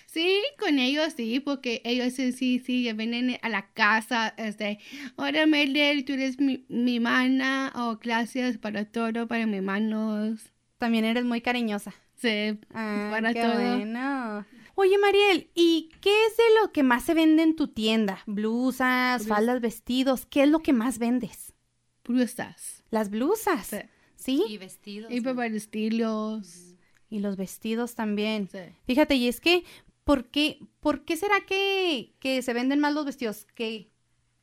Sí, 0.06 0.42
con 0.58 0.80
ellos 0.80 1.14
sí, 1.16 1.40
porque 1.40 1.82
ellos 1.84 2.14
sí, 2.14 2.32
sí, 2.32 2.60
sí, 2.60 2.92
vienen 2.94 3.38
a 3.42 3.50
la 3.50 3.68
casa, 3.74 4.34
este, 4.38 4.80
hola 5.18 5.46
Mel, 5.46 6.06
tú 6.06 6.14
eres 6.14 6.40
mi, 6.40 6.66
mi 6.70 6.96
hermana, 6.96 7.74
o 7.76 7.90
oh, 7.90 8.00
gracias 8.02 8.58
para 8.58 8.86
todo, 8.86 9.28
para 9.28 9.46
mis 9.46 9.58
hermanos. 9.58 10.52
También 10.78 11.06
eres 11.06 11.26
muy 11.26 11.42
cariñosa. 11.42 11.94
Sí, 12.16 12.58
ah, 12.74 13.10
para 13.12 13.34
qué 13.34 13.42
todo. 13.42 13.78
Bueno. 13.78 14.46
Oye, 14.80 15.00
Mariel, 15.00 15.50
¿y 15.56 15.90
qué 16.02 16.26
es 16.28 16.38
de 16.38 16.44
lo 16.62 16.72
que 16.72 16.84
más 16.84 17.04
se 17.04 17.16
vende 17.16 17.42
en 17.42 17.56
tu 17.56 17.68
tienda? 17.68 18.20
Blusas, 18.28 19.26
faldas, 19.26 19.60
vestidos. 19.60 20.28
¿Qué 20.28 20.44
es 20.44 20.50
lo 20.50 20.60
que 20.60 20.72
más 20.72 21.00
vendes? 21.00 21.56
Blusas. 22.04 22.84
Las 22.92 23.10
blusas. 23.10 23.72
Sí. 24.16 24.44
Y 24.48 24.60
vestidos. 24.60 25.12
Y 25.12 25.22
para 25.22 25.48
estilos. 25.48 26.76
Y 27.10 27.22
los 27.22 27.38
vestidos 27.38 27.96
también. 27.96 28.50
Sí. 28.52 28.60
Fíjate, 28.86 29.16
y 29.16 29.28
es 29.28 29.42
que, 29.42 29.64
¿por 30.04 30.26
qué, 30.26 30.60
¿por 30.80 31.06
qué 31.06 31.18
será 31.18 31.42
que, 31.42 32.14
que 32.20 32.44
se 32.44 32.54
venden 32.54 32.80
más 32.80 32.94
los 32.94 33.04
vestidos? 33.04 33.48
¿Que 33.56 33.90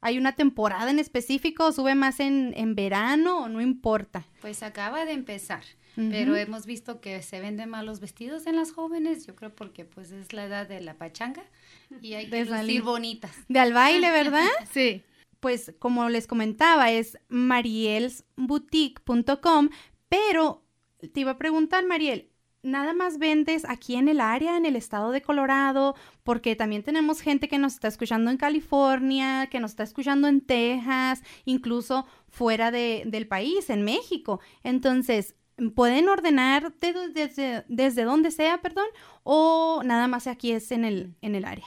hay 0.01 0.19
una 0.19 0.35
temporada 0.35 0.91
en 0.91 0.99
específico? 0.99 1.71
¿Sube 1.71 1.95
más 1.95 2.19
en, 2.19 2.55
en 2.57 2.75
verano 2.75 3.45
o 3.45 3.49
no 3.49 3.61
importa? 3.61 4.27
Pues 4.41 4.65
acaba 4.65 5.05
de 5.05 5.13
empezar 5.13 5.63
pero 5.95 6.37
hemos 6.37 6.67
visto 6.67 7.01
que 7.01 7.23
se 7.23 7.41
venden 7.41 7.71
más 7.71 7.85
los 7.85 8.01
vestidos 8.01 8.47
en 8.47 8.57
las 8.57 8.73
jóvenes, 8.73 9.27
yo 9.27 9.35
creo 9.37 9.55
porque 9.55 9.85
pues 9.85 10.11
es 10.11 10.33
la 10.33 10.47
edad 10.47 10.67
de 10.69 10.81
la 10.81 10.95
pachanga 10.95 11.45
y 12.01 12.15
hay 12.15 12.29
que 12.29 12.45
lucir 12.45 12.83
bonitas. 12.83 13.37
De 13.49 13.61
al 13.61 13.73
baile, 13.73 14.11
¿verdad? 14.23 14.49
sí. 14.73 15.05
Pues 15.41 15.75
como 15.79 16.09
les 16.09 16.27
comentaba, 16.27 16.91
es 16.91 17.19
marielsboutique.com, 17.29 19.69
pero 20.09 20.65
te 21.13 21.21
iba 21.21 21.33
a 21.33 21.39
preguntar, 21.39 21.85
Mariel, 21.85 22.31
nada 22.65 22.95
más 22.95 23.19
vendes 23.19 23.65
aquí 23.69 23.95
en 23.95 24.09
el 24.09 24.21
área, 24.21 24.57
en 24.57 24.67
el 24.67 24.75
estado 24.75 25.13
de 25.13 25.23
Colorado, 25.23 25.95
porque 26.25 26.57
también 26.57 26.83
tenemos 26.83 27.21
gente 27.21 27.47
que 27.47 27.59
nos 27.59 27.75
está 27.75 27.89
escuchando 27.89 28.31
en 28.31 28.39
California, 28.39 29.49
que 29.51 29.61
nos 29.61 29.73
está 29.73 29.83
escuchando 29.83 30.27
en 30.27 30.41
Texas, 30.41 31.23
incluso 31.45 32.07
fuera 32.29 32.71
de, 32.71 33.05
del 33.07 33.29
país, 33.29 33.71
en 33.71 33.83
México. 33.83 34.41
Entonces, 34.63 35.37
pueden 35.75 36.09
ordenar 36.09 36.73
desde, 36.81 37.65
desde 37.69 38.05
donde 38.05 38.31
sea, 38.31 38.61
perdón, 38.61 38.87
o 39.23 39.83
nada 39.85 40.09
más 40.09 40.27
aquí 40.27 40.53
es 40.53 40.71
en 40.73 40.85
el, 40.85 41.15
en 41.23 41.35
el 41.35 41.45
área. 41.45 41.67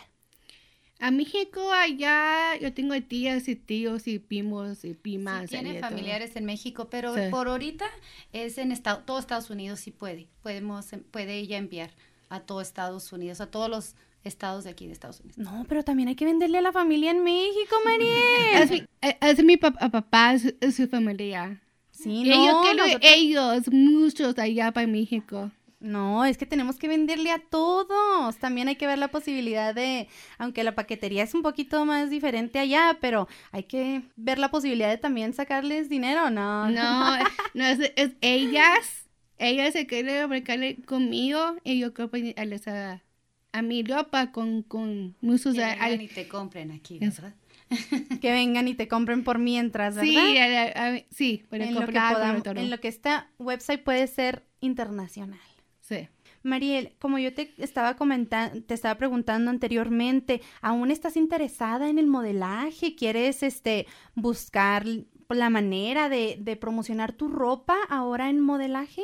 A 1.00 1.12
México, 1.12 1.72
allá 1.72 2.56
yo 2.60 2.74
tengo 2.74 3.00
tías 3.04 3.48
y 3.48 3.56
tíos 3.56 4.08
y 4.08 4.18
primos 4.18 4.84
y 4.84 4.96
primas. 4.96 5.44
Sí, 5.44 5.60
tiene 5.60 5.80
familiares 5.80 6.36
en 6.36 6.46
México, 6.46 6.90
pero 6.90 7.14
por 7.30 7.48
ahorita 7.48 7.86
es 8.34 8.58
en 8.58 8.72
estado, 8.72 9.04
todo 9.06 9.20
Estados 9.20 9.52
Unidos 9.52 9.80
sí 9.80 9.92
puede. 9.92 10.28
Podemos, 10.42 10.88
puede 11.12 11.36
ella 11.36 11.58
enviar 11.58 11.92
a 12.30 12.40
todo 12.40 12.62
Estados 12.62 13.12
Unidos, 13.14 13.42
a 13.42 13.52
todos 13.52 13.70
los 13.70 13.96
estados 14.24 14.64
de 14.64 14.72
aquí 14.72 14.88
de 14.88 14.94
Estados 14.94 15.20
Unidos. 15.20 15.38
No, 15.38 15.66
pero 15.70 15.84
también 15.84 16.10
hay 16.10 16.16
que 16.16 16.26
venderle 16.26 16.58
a 16.58 16.62
la 16.62 16.72
familia 16.72 17.12
en 17.12 17.24
México, 17.24 17.76
María. 17.86 18.64
es, 18.64 18.84
es, 19.22 19.44
mi 19.44 19.58
papá, 19.58 20.34
es 20.34 20.76
su 20.76 20.88
familia. 20.88 21.62
Sí, 21.98 22.24
no, 22.24 22.62
ellos, 23.02 23.64
muchos 23.72 24.38
allá 24.38 24.72
para 24.72 24.88
México. 24.88 25.52
No, 25.80 26.26
es 26.26 26.38
que 26.40 26.48
tenemos 26.48 26.78
que 26.78 26.88
venderle 26.88 27.30
a 27.32 27.38
todos. 27.40 28.36
También 28.38 28.68
hay 28.68 28.76
que 28.78 28.88
ver 28.88 28.98
la 28.98 29.10
posibilidad 29.10 29.76
de, 29.76 30.08
aunque 30.40 30.64
la 30.64 30.74
paquetería 30.74 31.24
es 31.24 31.36
un 31.36 31.44
poquito 31.44 31.86
más 31.86 32.10
diferente 32.10 32.58
allá, 32.58 32.98
pero 33.00 33.28
hay 33.52 33.64
que 33.64 34.02
ver 34.16 34.40
la 34.40 34.50
posibilidad 34.50 34.90
de 34.90 34.98
también 34.98 35.34
sacarles 35.34 35.88
dinero, 35.88 36.30
¿no? 36.32 36.70
No, 36.70 37.16
no 37.54 37.66
es, 37.66 37.80
ellas, 38.22 39.08
ellas 39.38 39.74
se 39.74 39.86
quieren 39.86 40.24
aplicarle 40.24 40.78
conmigo 40.84 41.58
y 41.64 41.78
yo 41.80 41.94
creo 41.94 42.10
que 42.10 42.34
les 42.46 42.68
a, 42.68 43.04
a 43.52 43.62
mi 43.62 43.84
ropa 43.84 44.32
con, 44.32 44.64
con 44.64 45.16
muchos... 45.22 45.54
Que 45.54 45.64
a- 45.64 45.84
a- 45.84 45.92
y 45.94 46.08
te 46.08 46.28
compren 46.28 46.72
aquí, 46.72 46.98
¿verdad? 47.00 47.36
Que 48.22 48.32
vengan 48.32 48.68
y 48.68 48.74
te 48.76 48.88
compren 48.88 49.24
por 49.24 49.40
mientras, 49.40 49.96
¿verdad? 49.96 50.10
sí, 50.10 50.38
a- 50.38 50.66
a- 50.96 51.00
sí, 51.12 51.44
para 51.50 51.66
en, 51.66 51.74
lo 51.74 51.82
que 51.82 51.86
comprar 51.88 52.14
podamos- 52.14 52.48
en 52.58 52.70
lo 52.70 52.80
que 52.80 52.88
esta 52.88 53.30
website 53.40 53.84
puede 53.84 54.08
ser 54.08 54.46
internacional. 54.62 55.40
Sí. 55.82 56.08
Mariel, 56.44 56.94
como 57.00 57.18
yo 57.18 57.34
te 57.34 57.54
estaba 57.58 57.96
comentando, 57.96 58.62
te 58.64 58.74
estaba 58.74 58.96
preguntando 58.98 59.52
anteriormente, 59.52 60.42
¿aún 60.62 60.92
estás 60.92 61.18
interesada 61.18 61.90
en 61.90 62.00
el 62.00 62.08
modelaje? 62.08 62.96
¿Quieres 62.96 63.44
este 63.44 63.86
buscar 64.16 64.86
la 65.30 65.50
manera 65.50 66.08
de, 66.08 66.38
de 66.40 66.56
promocionar 66.56 67.12
tu 67.12 67.28
ropa 67.28 67.76
ahora 67.90 68.30
en 68.30 68.40
modelaje? 68.40 69.02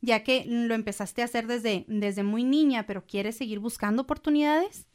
Ya 0.00 0.22
que 0.22 0.44
lo 0.46 0.74
empezaste 0.74 1.20
a 1.22 1.26
hacer 1.26 1.46
desde, 1.46 1.84
desde 1.88 2.22
muy 2.22 2.44
niña, 2.44 2.86
pero 2.86 3.04
¿quieres 3.04 3.36
seguir 3.36 3.58
buscando 3.58 4.02
oportunidades? 4.02 4.86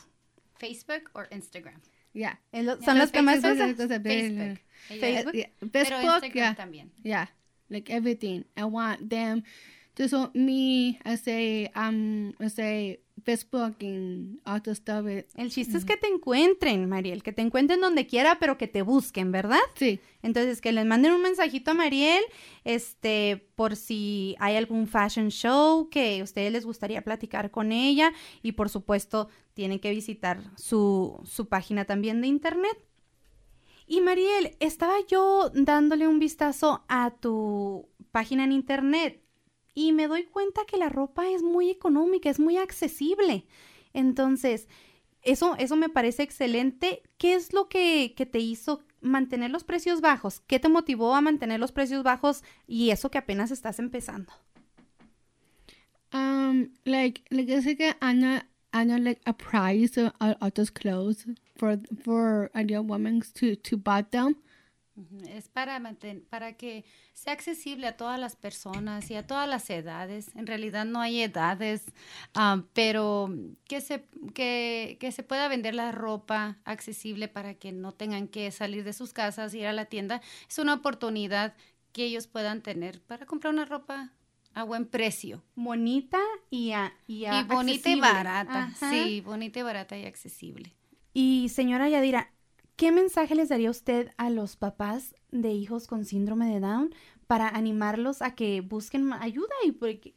Facebook 0.56 1.12
o 1.14 1.22
Instagram. 1.30 1.80
Yeah. 2.14 2.42
Lo- 2.52 2.82
¿Son 2.82 2.98
las 2.98 3.12
que 3.12 3.22
más 3.22 3.42
Facebook, 3.42 3.76
usas? 3.76 4.02
Facebook, 4.02 4.60
Facebook. 4.88 5.34
Yeah. 5.34 5.52
Pero 5.72 6.02
Instagram 6.02 6.34
yeah. 6.34 6.56
también. 6.56 6.92
Yeah, 7.04 7.30
like 7.70 7.94
everything. 7.94 8.44
I 8.56 8.64
want 8.64 9.08
them 9.08 9.44
just 9.96 10.14
want 10.14 10.36
me 10.36 11.00
as 11.06 11.28
a 11.28 11.70
um 11.76 12.34
as 12.40 12.58
a 12.58 13.00
The 13.24 13.36
stuff. 13.36 15.08
It, 15.08 15.28
El 15.36 15.50
chiste 15.50 15.78
es 15.78 15.86
que 15.86 15.98
te 15.98 16.08
encuentren, 16.08 16.88
Mariel, 16.88 17.24
que 17.24 17.34
te 17.34 17.42
encuentren 17.42 17.82
donde 17.82 18.08
quiera, 18.08 18.38
pero 18.40 18.58
que 18.58 18.68
te 18.68 18.82
busquen, 18.82 19.32
¿verdad? 19.32 19.60
sí, 19.76 20.00
Entonces, 20.22 20.62
que 20.62 20.72
les 20.72 20.86
manden 20.86 21.14
un 21.14 21.22
mensajito 21.22 21.72
a 21.72 21.74
Mariel, 21.74 22.24
este, 22.64 23.50
por 23.56 23.76
si 23.76 24.36
hay 24.40 24.56
algún 24.56 24.88
fashion 24.88 25.30
show 25.30 25.90
que 25.90 26.20
a 26.20 26.24
ustedes 26.24 26.52
les 26.52 26.66
gustaría 26.66 27.02
platicar 27.02 27.52
con 27.52 27.72
ella. 27.72 28.14
Y 28.42 28.54
por 28.54 28.70
supuesto, 28.70 29.30
tienen 29.54 29.80
que 29.80 29.92
visitar 29.92 30.40
su, 30.56 31.20
su 31.26 31.48
página 31.48 31.86
también 31.86 32.22
de 32.22 32.28
internet. 32.28 32.78
Y 33.88 34.02
Mariel, 34.02 34.56
estaba 34.60 34.96
yo 35.08 35.50
dándole 35.54 36.08
un 36.08 36.20
vistazo 36.20 36.84
a 36.90 37.12
tu 37.12 37.88
página 38.12 38.44
en 38.44 38.52
internet 38.52 39.24
y 39.78 39.92
me 39.92 40.08
doy 40.08 40.24
cuenta 40.24 40.66
que 40.66 40.78
la 40.78 40.90
ropa 40.90 41.30
es 41.30 41.44
muy 41.44 41.70
económica, 41.70 42.32
es 42.32 42.40
muy 42.40 42.58
accesible. 42.58 43.46
Entonces, 43.94 44.68
eso, 45.22 45.56
eso 45.60 45.76
me 45.76 45.88
parece 45.88 46.24
excelente. 46.24 47.04
¿Qué 47.20 47.36
es 47.36 47.54
lo 47.54 47.70
que, 47.70 48.16
que 48.18 48.26
te 48.26 48.40
hizo 48.40 48.82
mantener 49.02 49.52
los 49.52 49.64
precios 49.64 50.02
bajos? 50.02 50.40
¿Qué 50.48 50.58
te 50.60 50.68
motivó 50.68 51.14
a 51.14 51.22
mantener 51.22 51.60
los 51.60 51.72
precios 51.72 52.02
bajos 52.02 52.44
y 52.66 52.90
eso 52.90 53.12
que 53.12 53.20
apenas 53.20 53.52
estás 53.52 53.78
empezando? 53.78 54.34
um, 56.14 56.70
like 56.86 57.22
like 57.32 57.50
I 58.74 58.84
like 58.84 59.22
a 59.26 59.34
price 59.34 59.98
of, 59.98 60.14
those 60.54 60.70
clothes 60.70 61.26
for 61.56 61.78
for 62.04 62.50
a 62.54 62.64
young 62.64 62.88
woman 62.88 63.22
to 63.36 63.56
to 63.56 63.78
them. 64.12 64.38
Es 65.28 65.48
para, 65.48 65.80
manten- 65.80 66.24
para 66.28 66.54
que 66.54 66.84
sea 67.14 67.34
accesible 67.34 67.86
a 67.88 67.98
todas 67.98 68.20
las 68.20 68.36
personas 68.36 69.12
y 69.12 69.16
a 69.16 69.28
todas 69.28 69.48
las 69.48 69.70
edades. 69.70 70.32
En 70.36 70.48
realidad 70.48 70.86
no 70.86 71.00
hay 71.02 71.22
edades, 71.22 71.84
ah, 72.34 72.64
pero 72.74 73.30
que 73.66 73.80
se, 73.82 74.06
que, 74.34 74.98
que 75.00 75.12
se 75.12 75.22
pueda 75.24 75.48
vender 75.48 75.76
la 75.76 75.92
ropa 75.92 76.58
accesible 76.66 77.28
para 77.28 77.54
que 77.54 77.72
no 77.72 77.94
tengan 77.94 78.28
que 78.28 78.50
salir 78.52 78.84
de 78.84 78.94
sus 78.94 79.14
casas, 79.14 79.54
ir 79.54 79.68
a 79.68 79.74
la 79.74 79.86
tienda. 79.86 80.22
Es 80.50 80.58
una 80.58 80.74
oportunidad 80.74 81.54
que 81.92 82.06
ellos 82.06 82.28
puedan 82.28 82.62
tener 82.62 83.02
para 83.02 83.26
comprar 83.26 83.54
una 83.54 83.66
ropa 83.66 84.14
a 84.54 84.64
buen 84.64 84.86
precio. 84.88 85.44
Bonita 85.56 86.20
y, 86.50 86.72
a- 86.72 86.94
y, 87.08 87.26
a- 87.26 87.42
y 87.42 87.44
bonita 87.44 87.90
y 87.90 88.00
barata. 88.00 88.64
Ajá. 88.66 88.90
Sí, 88.92 89.22
bonita 89.22 89.60
y 89.60 89.64
barata 89.64 89.96
y 89.98 90.06
accesible. 90.06 90.74
Y 91.14 91.50
señora 91.50 91.88
Yadira, 91.90 92.32
¿qué 92.78 92.92
mensaje 92.92 93.36
les 93.36 93.50
daría 93.50 93.72
usted 93.72 94.12
a 94.18 94.30
los 94.30 94.56
papás 94.56 95.16
de 95.32 95.52
hijos 95.52 95.88
con 95.88 96.06
síndrome 96.06 96.46
de 96.46 96.62
Down 96.62 96.94
para 97.26 97.50
animarlos 97.50 98.22
a 98.22 98.36
que 98.36 98.62
busquen 98.62 99.12
ayuda 99.12 99.54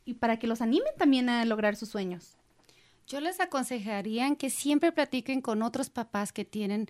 y 0.04 0.14
para 0.14 0.38
que 0.38 0.46
los 0.46 0.60
animen 0.60 0.92
también 0.96 1.28
a 1.28 1.44
lograr 1.44 1.74
sus 1.74 1.88
sueños? 1.88 2.36
Yo 3.08 3.20
les 3.20 3.40
aconsejaría 3.40 4.32
que 4.36 4.50
siempre 4.50 4.92
platiquen 4.92 5.40
con 5.40 5.62
otros 5.62 5.90
papás 5.90 6.32
que 6.32 6.44
tienen 6.44 6.86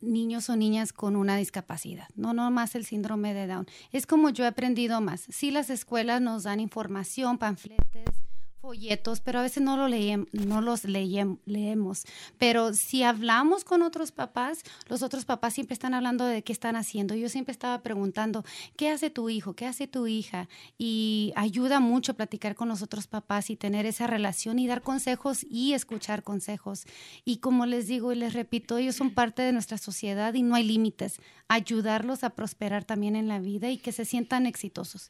niños 0.00 0.48
o 0.48 0.56
niñas 0.56 0.92
con 0.92 1.16
una 1.16 1.36
discapacidad, 1.36 2.08
no 2.14 2.32
nomás 2.32 2.74
el 2.74 2.86
síndrome 2.86 3.34
de 3.34 3.46
Down. 3.46 3.66
Es 3.90 4.06
como 4.06 4.30
yo 4.30 4.44
he 4.44 4.48
aprendido 4.48 5.00
más. 5.00 5.26
Sí, 5.28 5.50
las 5.50 5.68
escuelas 5.68 6.20
nos 6.20 6.44
dan 6.44 6.60
información, 6.60 7.38
panfletes, 7.38 8.16
folletos, 8.62 9.20
pero 9.20 9.40
a 9.40 9.42
veces 9.42 9.60
no, 9.62 9.76
lo 9.76 9.88
leem- 9.88 10.28
no 10.32 10.60
los 10.60 10.84
leem- 10.84 11.38
leemos. 11.46 12.04
Pero 12.38 12.72
si 12.74 13.02
hablamos 13.02 13.64
con 13.64 13.82
otros 13.82 14.12
papás, 14.12 14.60
los 14.88 15.02
otros 15.02 15.24
papás 15.24 15.54
siempre 15.54 15.74
están 15.74 15.94
hablando 15.94 16.24
de 16.24 16.42
qué 16.44 16.52
están 16.52 16.76
haciendo. 16.76 17.16
Yo 17.16 17.28
siempre 17.28 17.50
estaba 17.50 17.82
preguntando, 17.82 18.44
¿qué 18.76 18.88
hace 18.88 19.10
tu 19.10 19.28
hijo? 19.28 19.54
¿Qué 19.54 19.66
hace 19.66 19.88
tu 19.88 20.06
hija? 20.06 20.48
Y 20.78 21.32
ayuda 21.34 21.80
mucho 21.80 22.14
platicar 22.14 22.54
con 22.54 22.68
los 22.68 22.82
otros 22.82 23.08
papás 23.08 23.50
y 23.50 23.56
tener 23.56 23.84
esa 23.84 24.06
relación 24.06 24.60
y 24.60 24.68
dar 24.68 24.82
consejos 24.82 25.44
y 25.50 25.72
escuchar 25.72 26.22
consejos. 26.22 26.84
Y 27.24 27.38
como 27.38 27.66
les 27.66 27.88
digo 27.88 28.12
y 28.12 28.16
les 28.16 28.32
repito, 28.32 28.78
ellos 28.78 28.94
son 28.94 29.12
parte 29.12 29.42
de 29.42 29.52
nuestra 29.52 29.76
sociedad 29.76 30.34
y 30.34 30.42
no 30.44 30.54
hay 30.54 30.62
límites. 30.62 31.20
Ayudarlos 31.48 32.22
a 32.22 32.30
prosperar 32.30 32.84
también 32.84 33.16
en 33.16 33.26
la 33.26 33.40
vida 33.40 33.70
y 33.70 33.76
que 33.78 33.90
se 33.90 34.04
sientan 34.04 34.46
exitosos. 34.46 35.08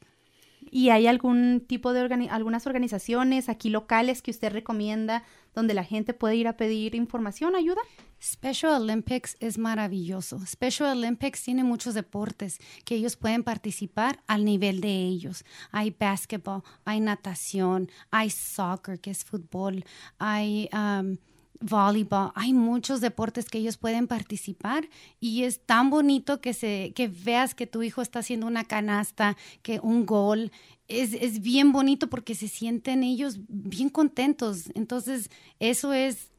¿Y 0.75 0.89
hay 0.89 1.05
algún 1.05 1.63
tipo 1.67 1.93
de 1.93 1.99
algunas 2.31 2.65
organizaciones 2.65 3.47
aquí 3.47 3.69
locales 3.69 4.23
que 4.23 4.31
usted 4.31 4.51
recomienda 4.51 5.23
donde 5.53 5.75
la 5.75 5.83
gente 5.83 6.15
puede 6.15 6.35
ir 6.35 6.47
a 6.47 6.57
pedir 6.57 6.95
información, 6.95 7.55
ayuda? 7.55 7.79
Special 8.19 8.81
Olympics 8.81 9.37
es 9.39 9.59
maravilloso. 9.59 10.43
Special 10.47 10.97
Olympics 10.97 11.43
tiene 11.43 11.63
muchos 11.63 11.93
deportes 11.93 12.57
que 12.85 12.95
ellos 12.95 13.17
pueden 13.17 13.43
participar 13.43 14.23
al 14.25 14.45
nivel 14.45 14.81
de 14.81 14.97
ellos. 14.97 15.45
Hay 15.71 15.91
basketball, 15.91 16.63
hay 16.85 17.01
natación, 17.01 17.91
hay 18.09 18.31
soccer, 18.31 18.99
que 18.99 19.11
es 19.11 19.23
fútbol, 19.23 19.85
hay 20.17 20.69
um, 20.73 21.17
voleibol, 21.59 22.31
hay 22.35 22.53
muchos 22.53 23.01
deportes 23.01 23.49
que 23.49 23.57
ellos 23.57 23.77
pueden 23.77 24.07
participar 24.07 24.87
y 25.19 25.43
es 25.43 25.59
tan 25.65 25.89
bonito 25.89 26.41
que, 26.41 26.53
se, 26.53 26.93
que 26.95 27.07
veas 27.07 27.55
que 27.55 27.67
tu 27.67 27.83
hijo 27.83 28.01
está 28.01 28.19
haciendo 28.19 28.47
una 28.47 28.65
canasta, 28.65 29.37
que 29.61 29.79
un 29.81 30.05
gol. 30.05 30.51
Es, 30.87 31.13
es 31.13 31.41
bien 31.41 31.71
bonito 31.71 32.09
porque 32.09 32.35
se 32.35 32.47
sienten 32.47 33.03
ellos 33.03 33.39
bien 33.47 33.89
contentos. 33.89 34.69
Entonces, 34.75 35.29
eso 35.59 35.93
es 35.93 36.31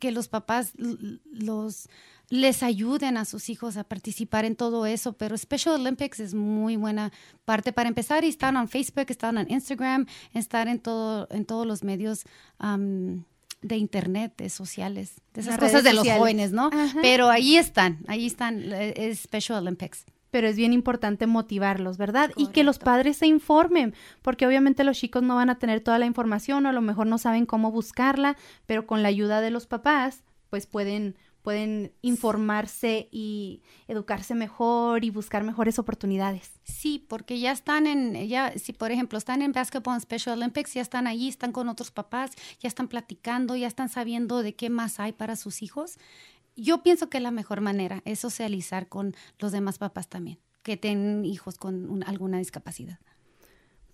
que 0.00 0.12
los 0.12 0.28
papás 0.28 0.72
los 0.76 1.88
les 2.30 2.62
ayuden 2.62 3.16
a 3.16 3.24
sus 3.24 3.48
hijos 3.48 3.76
a 3.76 3.84
participar 3.84 4.44
en 4.44 4.54
todo 4.54 4.84
eso, 4.84 5.14
pero 5.14 5.36
Special 5.38 5.76
Olympics 5.76 6.20
es 6.20 6.34
muy 6.34 6.76
buena 6.76 7.10
parte 7.46 7.72
para 7.72 7.88
empezar 7.88 8.22
y 8.24 8.28
están 8.28 8.56
en 8.56 8.68
Facebook, 8.68 9.06
están 9.08 9.38
en 9.38 9.50
Instagram, 9.50 10.06
están 10.34 10.68
en 10.68 10.78
todo 10.78 11.26
en 11.30 11.46
todos 11.46 11.66
los 11.66 11.82
medios 11.84 12.24
de 13.62 13.76
internet, 13.76 14.34
de 14.36 14.50
sociales, 14.50 15.14
de 15.34 15.40
esas 15.40 15.58
cosas 15.58 15.82
de 15.82 15.90
los 15.92 16.00
sociales. 16.00 16.20
jóvenes, 16.20 16.52
¿no? 16.52 16.70
Ajá. 16.72 16.98
Pero 17.02 17.28
ahí 17.28 17.56
están, 17.56 17.98
ahí 18.06 18.26
están, 18.26 18.72
es 18.72 19.20
Special 19.20 19.58
Olympics. 19.58 20.04
pero 20.30 20.46
es 20.46 20.56
bien 20.56 20.72
importante 20.72 21.26
motivarlos, 21.26 21.96
¿verdad? 21.96 22.30
Y 22.36 22.48
que 22.48 22.62
los 22.62 22.78
padres 22.78 23.16
se 23.16 23.26
informen, 23.26 23.94
porque 24.22 24.46
obviamente 24.46 24.84
los 24.84 24.98
chicos 24.98 25.22
no 25.22 25.36
van 25.36 25.50
a 25.50 25.58
tener 25.58 25.80
toda 25.80 25.98
la 25.98 26.06
información 26.06 26.66
o 26.66 26.68
a 26.68 26.72
lo 26.72 26.82
mejor 26.82 27.06
no 27.06 27.18
saben 27.18 27.46
cómo 27.46 27.72
buscarla, 27.72 28.36
pero 28.66 28.86
con 28.86 29.02
la 29.02 29.08
ayuda 29.08 29.40
de 29.40 29.50
los 29.50 29.66
papás, 29.66 30.22
pues 30.50 30.66
pueden 30.66 31.16
pueden 31.48 31.92
informarse 32.02 33.08
y 33.10 33.62
educarse 33.86 34.34
mejor 34.34 35.02
y 35.02 35.08
buscar 35.08 35.44
mejores 35.44 35.78
oportunidades. 35.78 36.52
Sí, 36.64 37.06
porque 37.08 37.40
ya 37.40 37.52
están 37.52 37.86
en, 37.86 38.28
ya, 38.28 38.52
si 38.58 38.74
por 38.74 38.92
ejemplo 38.92 39.16
están 39.16 39.40
en 39.40 39.52
Basketball 39.52 39.98
Special 39.98 40.36
Olympics, 40.36 40.74
ya 40.74 40.82
están 40.82 41.06
allí, 41.06 41.26
están 41.26 41.52
con 41.52 41.70
otros 41.70 41.90
papás, 41.90 42.32
ya 42.60 42.68
están 42.68 42.86
platicando, 42.86 43.56
ya 43.56 43.66
están 43.66 43.88
sabiendo 43.88 44.42
de 44.42 44.56
qué 44.56 44.68
más 44.68 45.00
hay 45.00 45.12
para 45.12 45.36
sus 45.36 45.62
hijos 45.62 45.96
yo 46.54 46.82
pienso 46.82 47.08
que 47.08 47.20
la 47.20 47.30
mejor 47.30 47.62
manera 47.62 48.02
es 48.04 48.18
socializar 48.18 48.88
con 48.88 49.14
los 49.38 49.50
demás 49.50 49.78
papás 49.78 50.08
también, 50.08 50.38
que 50.62 50.76
tienen 50.76 51.24
hijos 51.24 51.56
con 51.56 52.02
alguna 52.04 52.38
discapacidad. 52.38 52.98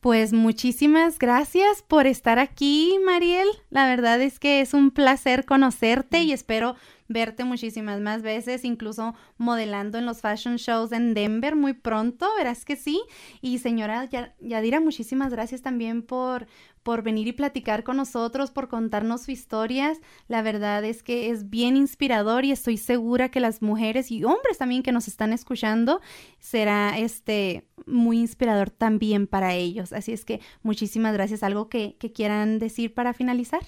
Pues 0.04 0.34
muchísimas 0.34 1.18
gracias 1.18 1.80
por 1.80 2.06
estar 2.06 2.38
aquí, 2.38 2.98
Mariel. 3.06 3.48
La 3.70 3.86
verdad 3.86 4.20
es 4.20 4.38
que 4.38 4.60
es 4.60 4.74
un 4.74 4.90
placer 4.90 5.46
conocerte 5.46 6.22
y 6.24 6.32
espero 6.32 6.76
verte 7.08 7.44
muchísimas 7.44 8.02
más 8.02 8.20
veces, 8.20 8.66
incluso 8.66 9.14
modelando 9.38 9.96
en 9.96 10.04
los 10.04 10.20
fashion 10.20 10.56
shows 10.56 10.92
en 10.92 11.14
Denver 11.14 11.56
muy 11.56 11.72
pronto, 11.72 12.28
verás 12.36 12.66
que 12.66 12.76
sí. 12.76 13.00
Y 13.40 13.60
señora 13.60 14.06
Yadira, 14.40 14.78
muchísimas 14.78 15.32
gracias 15.32 15.62
también 15.62 16.02
por, 16.02 16.48
por 16.84 17.02
venir 17.02 17.26
y 17.26 17.32
platicar 17.32 17.82
con 17.82 17.96
nosotros, 17.96 18.52
por 18.52 18.68
contarnos 18.68 19.22
sus 19.22 19.30
historias. 19.30 19.98
La 20.28 20.42
verdad 20.42 20.84
es 20.84 21.02
que 21.02 21.30
es 21.30 21.50
bien 21.50 21.76
inspirador 21.76 22.44
y 22.44 22.52
estoy 22.52 22.76
segura 22.76 23.30
que 23.30 23.40
las 23.40 23.62
mujeres 23.62 24.12
y 24.12 24.22
hombres 24.22 24.58
también 24.58 24.82
que 24.84 24.92
nos 24.92 25.08
están 25.08 25.32
escuchando 25.32 26.00
será 26.38 26.96
este 26.98 27.66
muy 27.86 28.20
inspirador 28.20 28.70
también 28.70 29.26
para 29.26 29.54
ellos. 29.54 29.92
Así 29.92 30.12
es 30.12 30.24
que 30.24 30.40
muchísimas 30.62 31.14
gracias. 31.14 31.42
¿Algo 31.42 31.68
que, 31.68 31.96
quieran 32.14 32.58
decir 32.58 32.92
para 32.94 33.14
finalizar? 33.14 33.62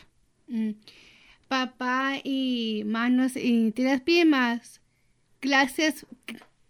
Mm. 0.46 0.72
Papá 1.48 2.18
y 2.22 2.82
manos 2.86 3.32
y 3.34 3.72
tiras 3.72 4.02
primas. 4.02 4.80
Gracias 5.40 6.06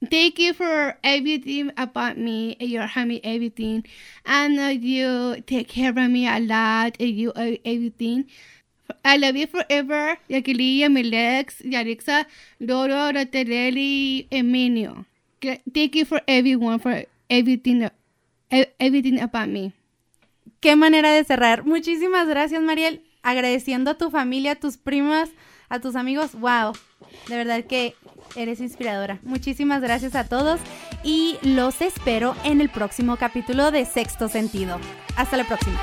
Thank 0.04 0.38
you 0.38 0.52
for 0.52 0.96
everything 1.02 1.72
about 1.76 2.18
me. 2.18 2.56
You 2.61 2.80
have 2.80 3.09
me 3.09 3.20
everything. 3.24 3.85
I 4.26 4.48
know 4.48 4.68
you 4.68 5.40
take 5.46 5.68
care 5.68 5.90
of 5.90 6.11
me 6.11 6.28
a 6.28 6.38
lot 6.38 6.96
and 7.00 7.09
you 7.11 7.32
uh, 7.32 7.56
everything. 7.64 8.26
I 9.04 9.16
love 9.16 9.37
you 9.37 9.46
forever. 9.46 10.18
Yakilia, 10.28 10.88
Milex, 10.92 11.62
Yarixa, 11.64 12.26
Doro, 12.61 13.11
Roterelli, 13.11 14.28
Emilio. 14.30 15.06
Thank 15.40 15.96
you 15.96 16.04
for 16.04 16.20
everyone, 16.28 16.78
for 16.78 17.04
everything, 17.30 17.88
everything 18.78 19.20
about 19.20 19.48
me. 19.48 19.72
Qué 20.61 20.76
manera 20.76 21.11
de 21.11 21.24
cerrar. 21.24 21.64
Muchísimas 21.64 22.28
gracias, 22.28 22.62
Mariel. 22.62 23.02
Agradeciendo 23.22 23.90
a 23.90 23.94
tu 23.94 24.11
familia, 24.11 24.52
a 24.52 24.56
tus 24.56 24.76
primas, 24.76 25.30
a 25.68 25.80
tus 25.80 25.96
amigos. 25.96 26.35
Wow. 26.35 26.74
De 27.29 27.37
verdad 27.37 27.64
que 27.64 27.94
eres 28.37 28.61
inspiradora. 28.61 29.18
Muchísimas 29.22 29.81
gracias 29.81 30.14
a 30.14 30.24
todos 30.24 30.61
y 31.02 31.38
los 31.42 31.81
espero 31.81 32.35
en 32.44 32.61
el 32.61 32.68
próximo 32.68 33.16
capítulo 33.16 33.70
de 33.70 33.85
Sexto 33.85 34.29
Sentido. 34.29 34.79
Hasta 35.16 35.37
la 35.37 35.44
próxima. 35.44 35.79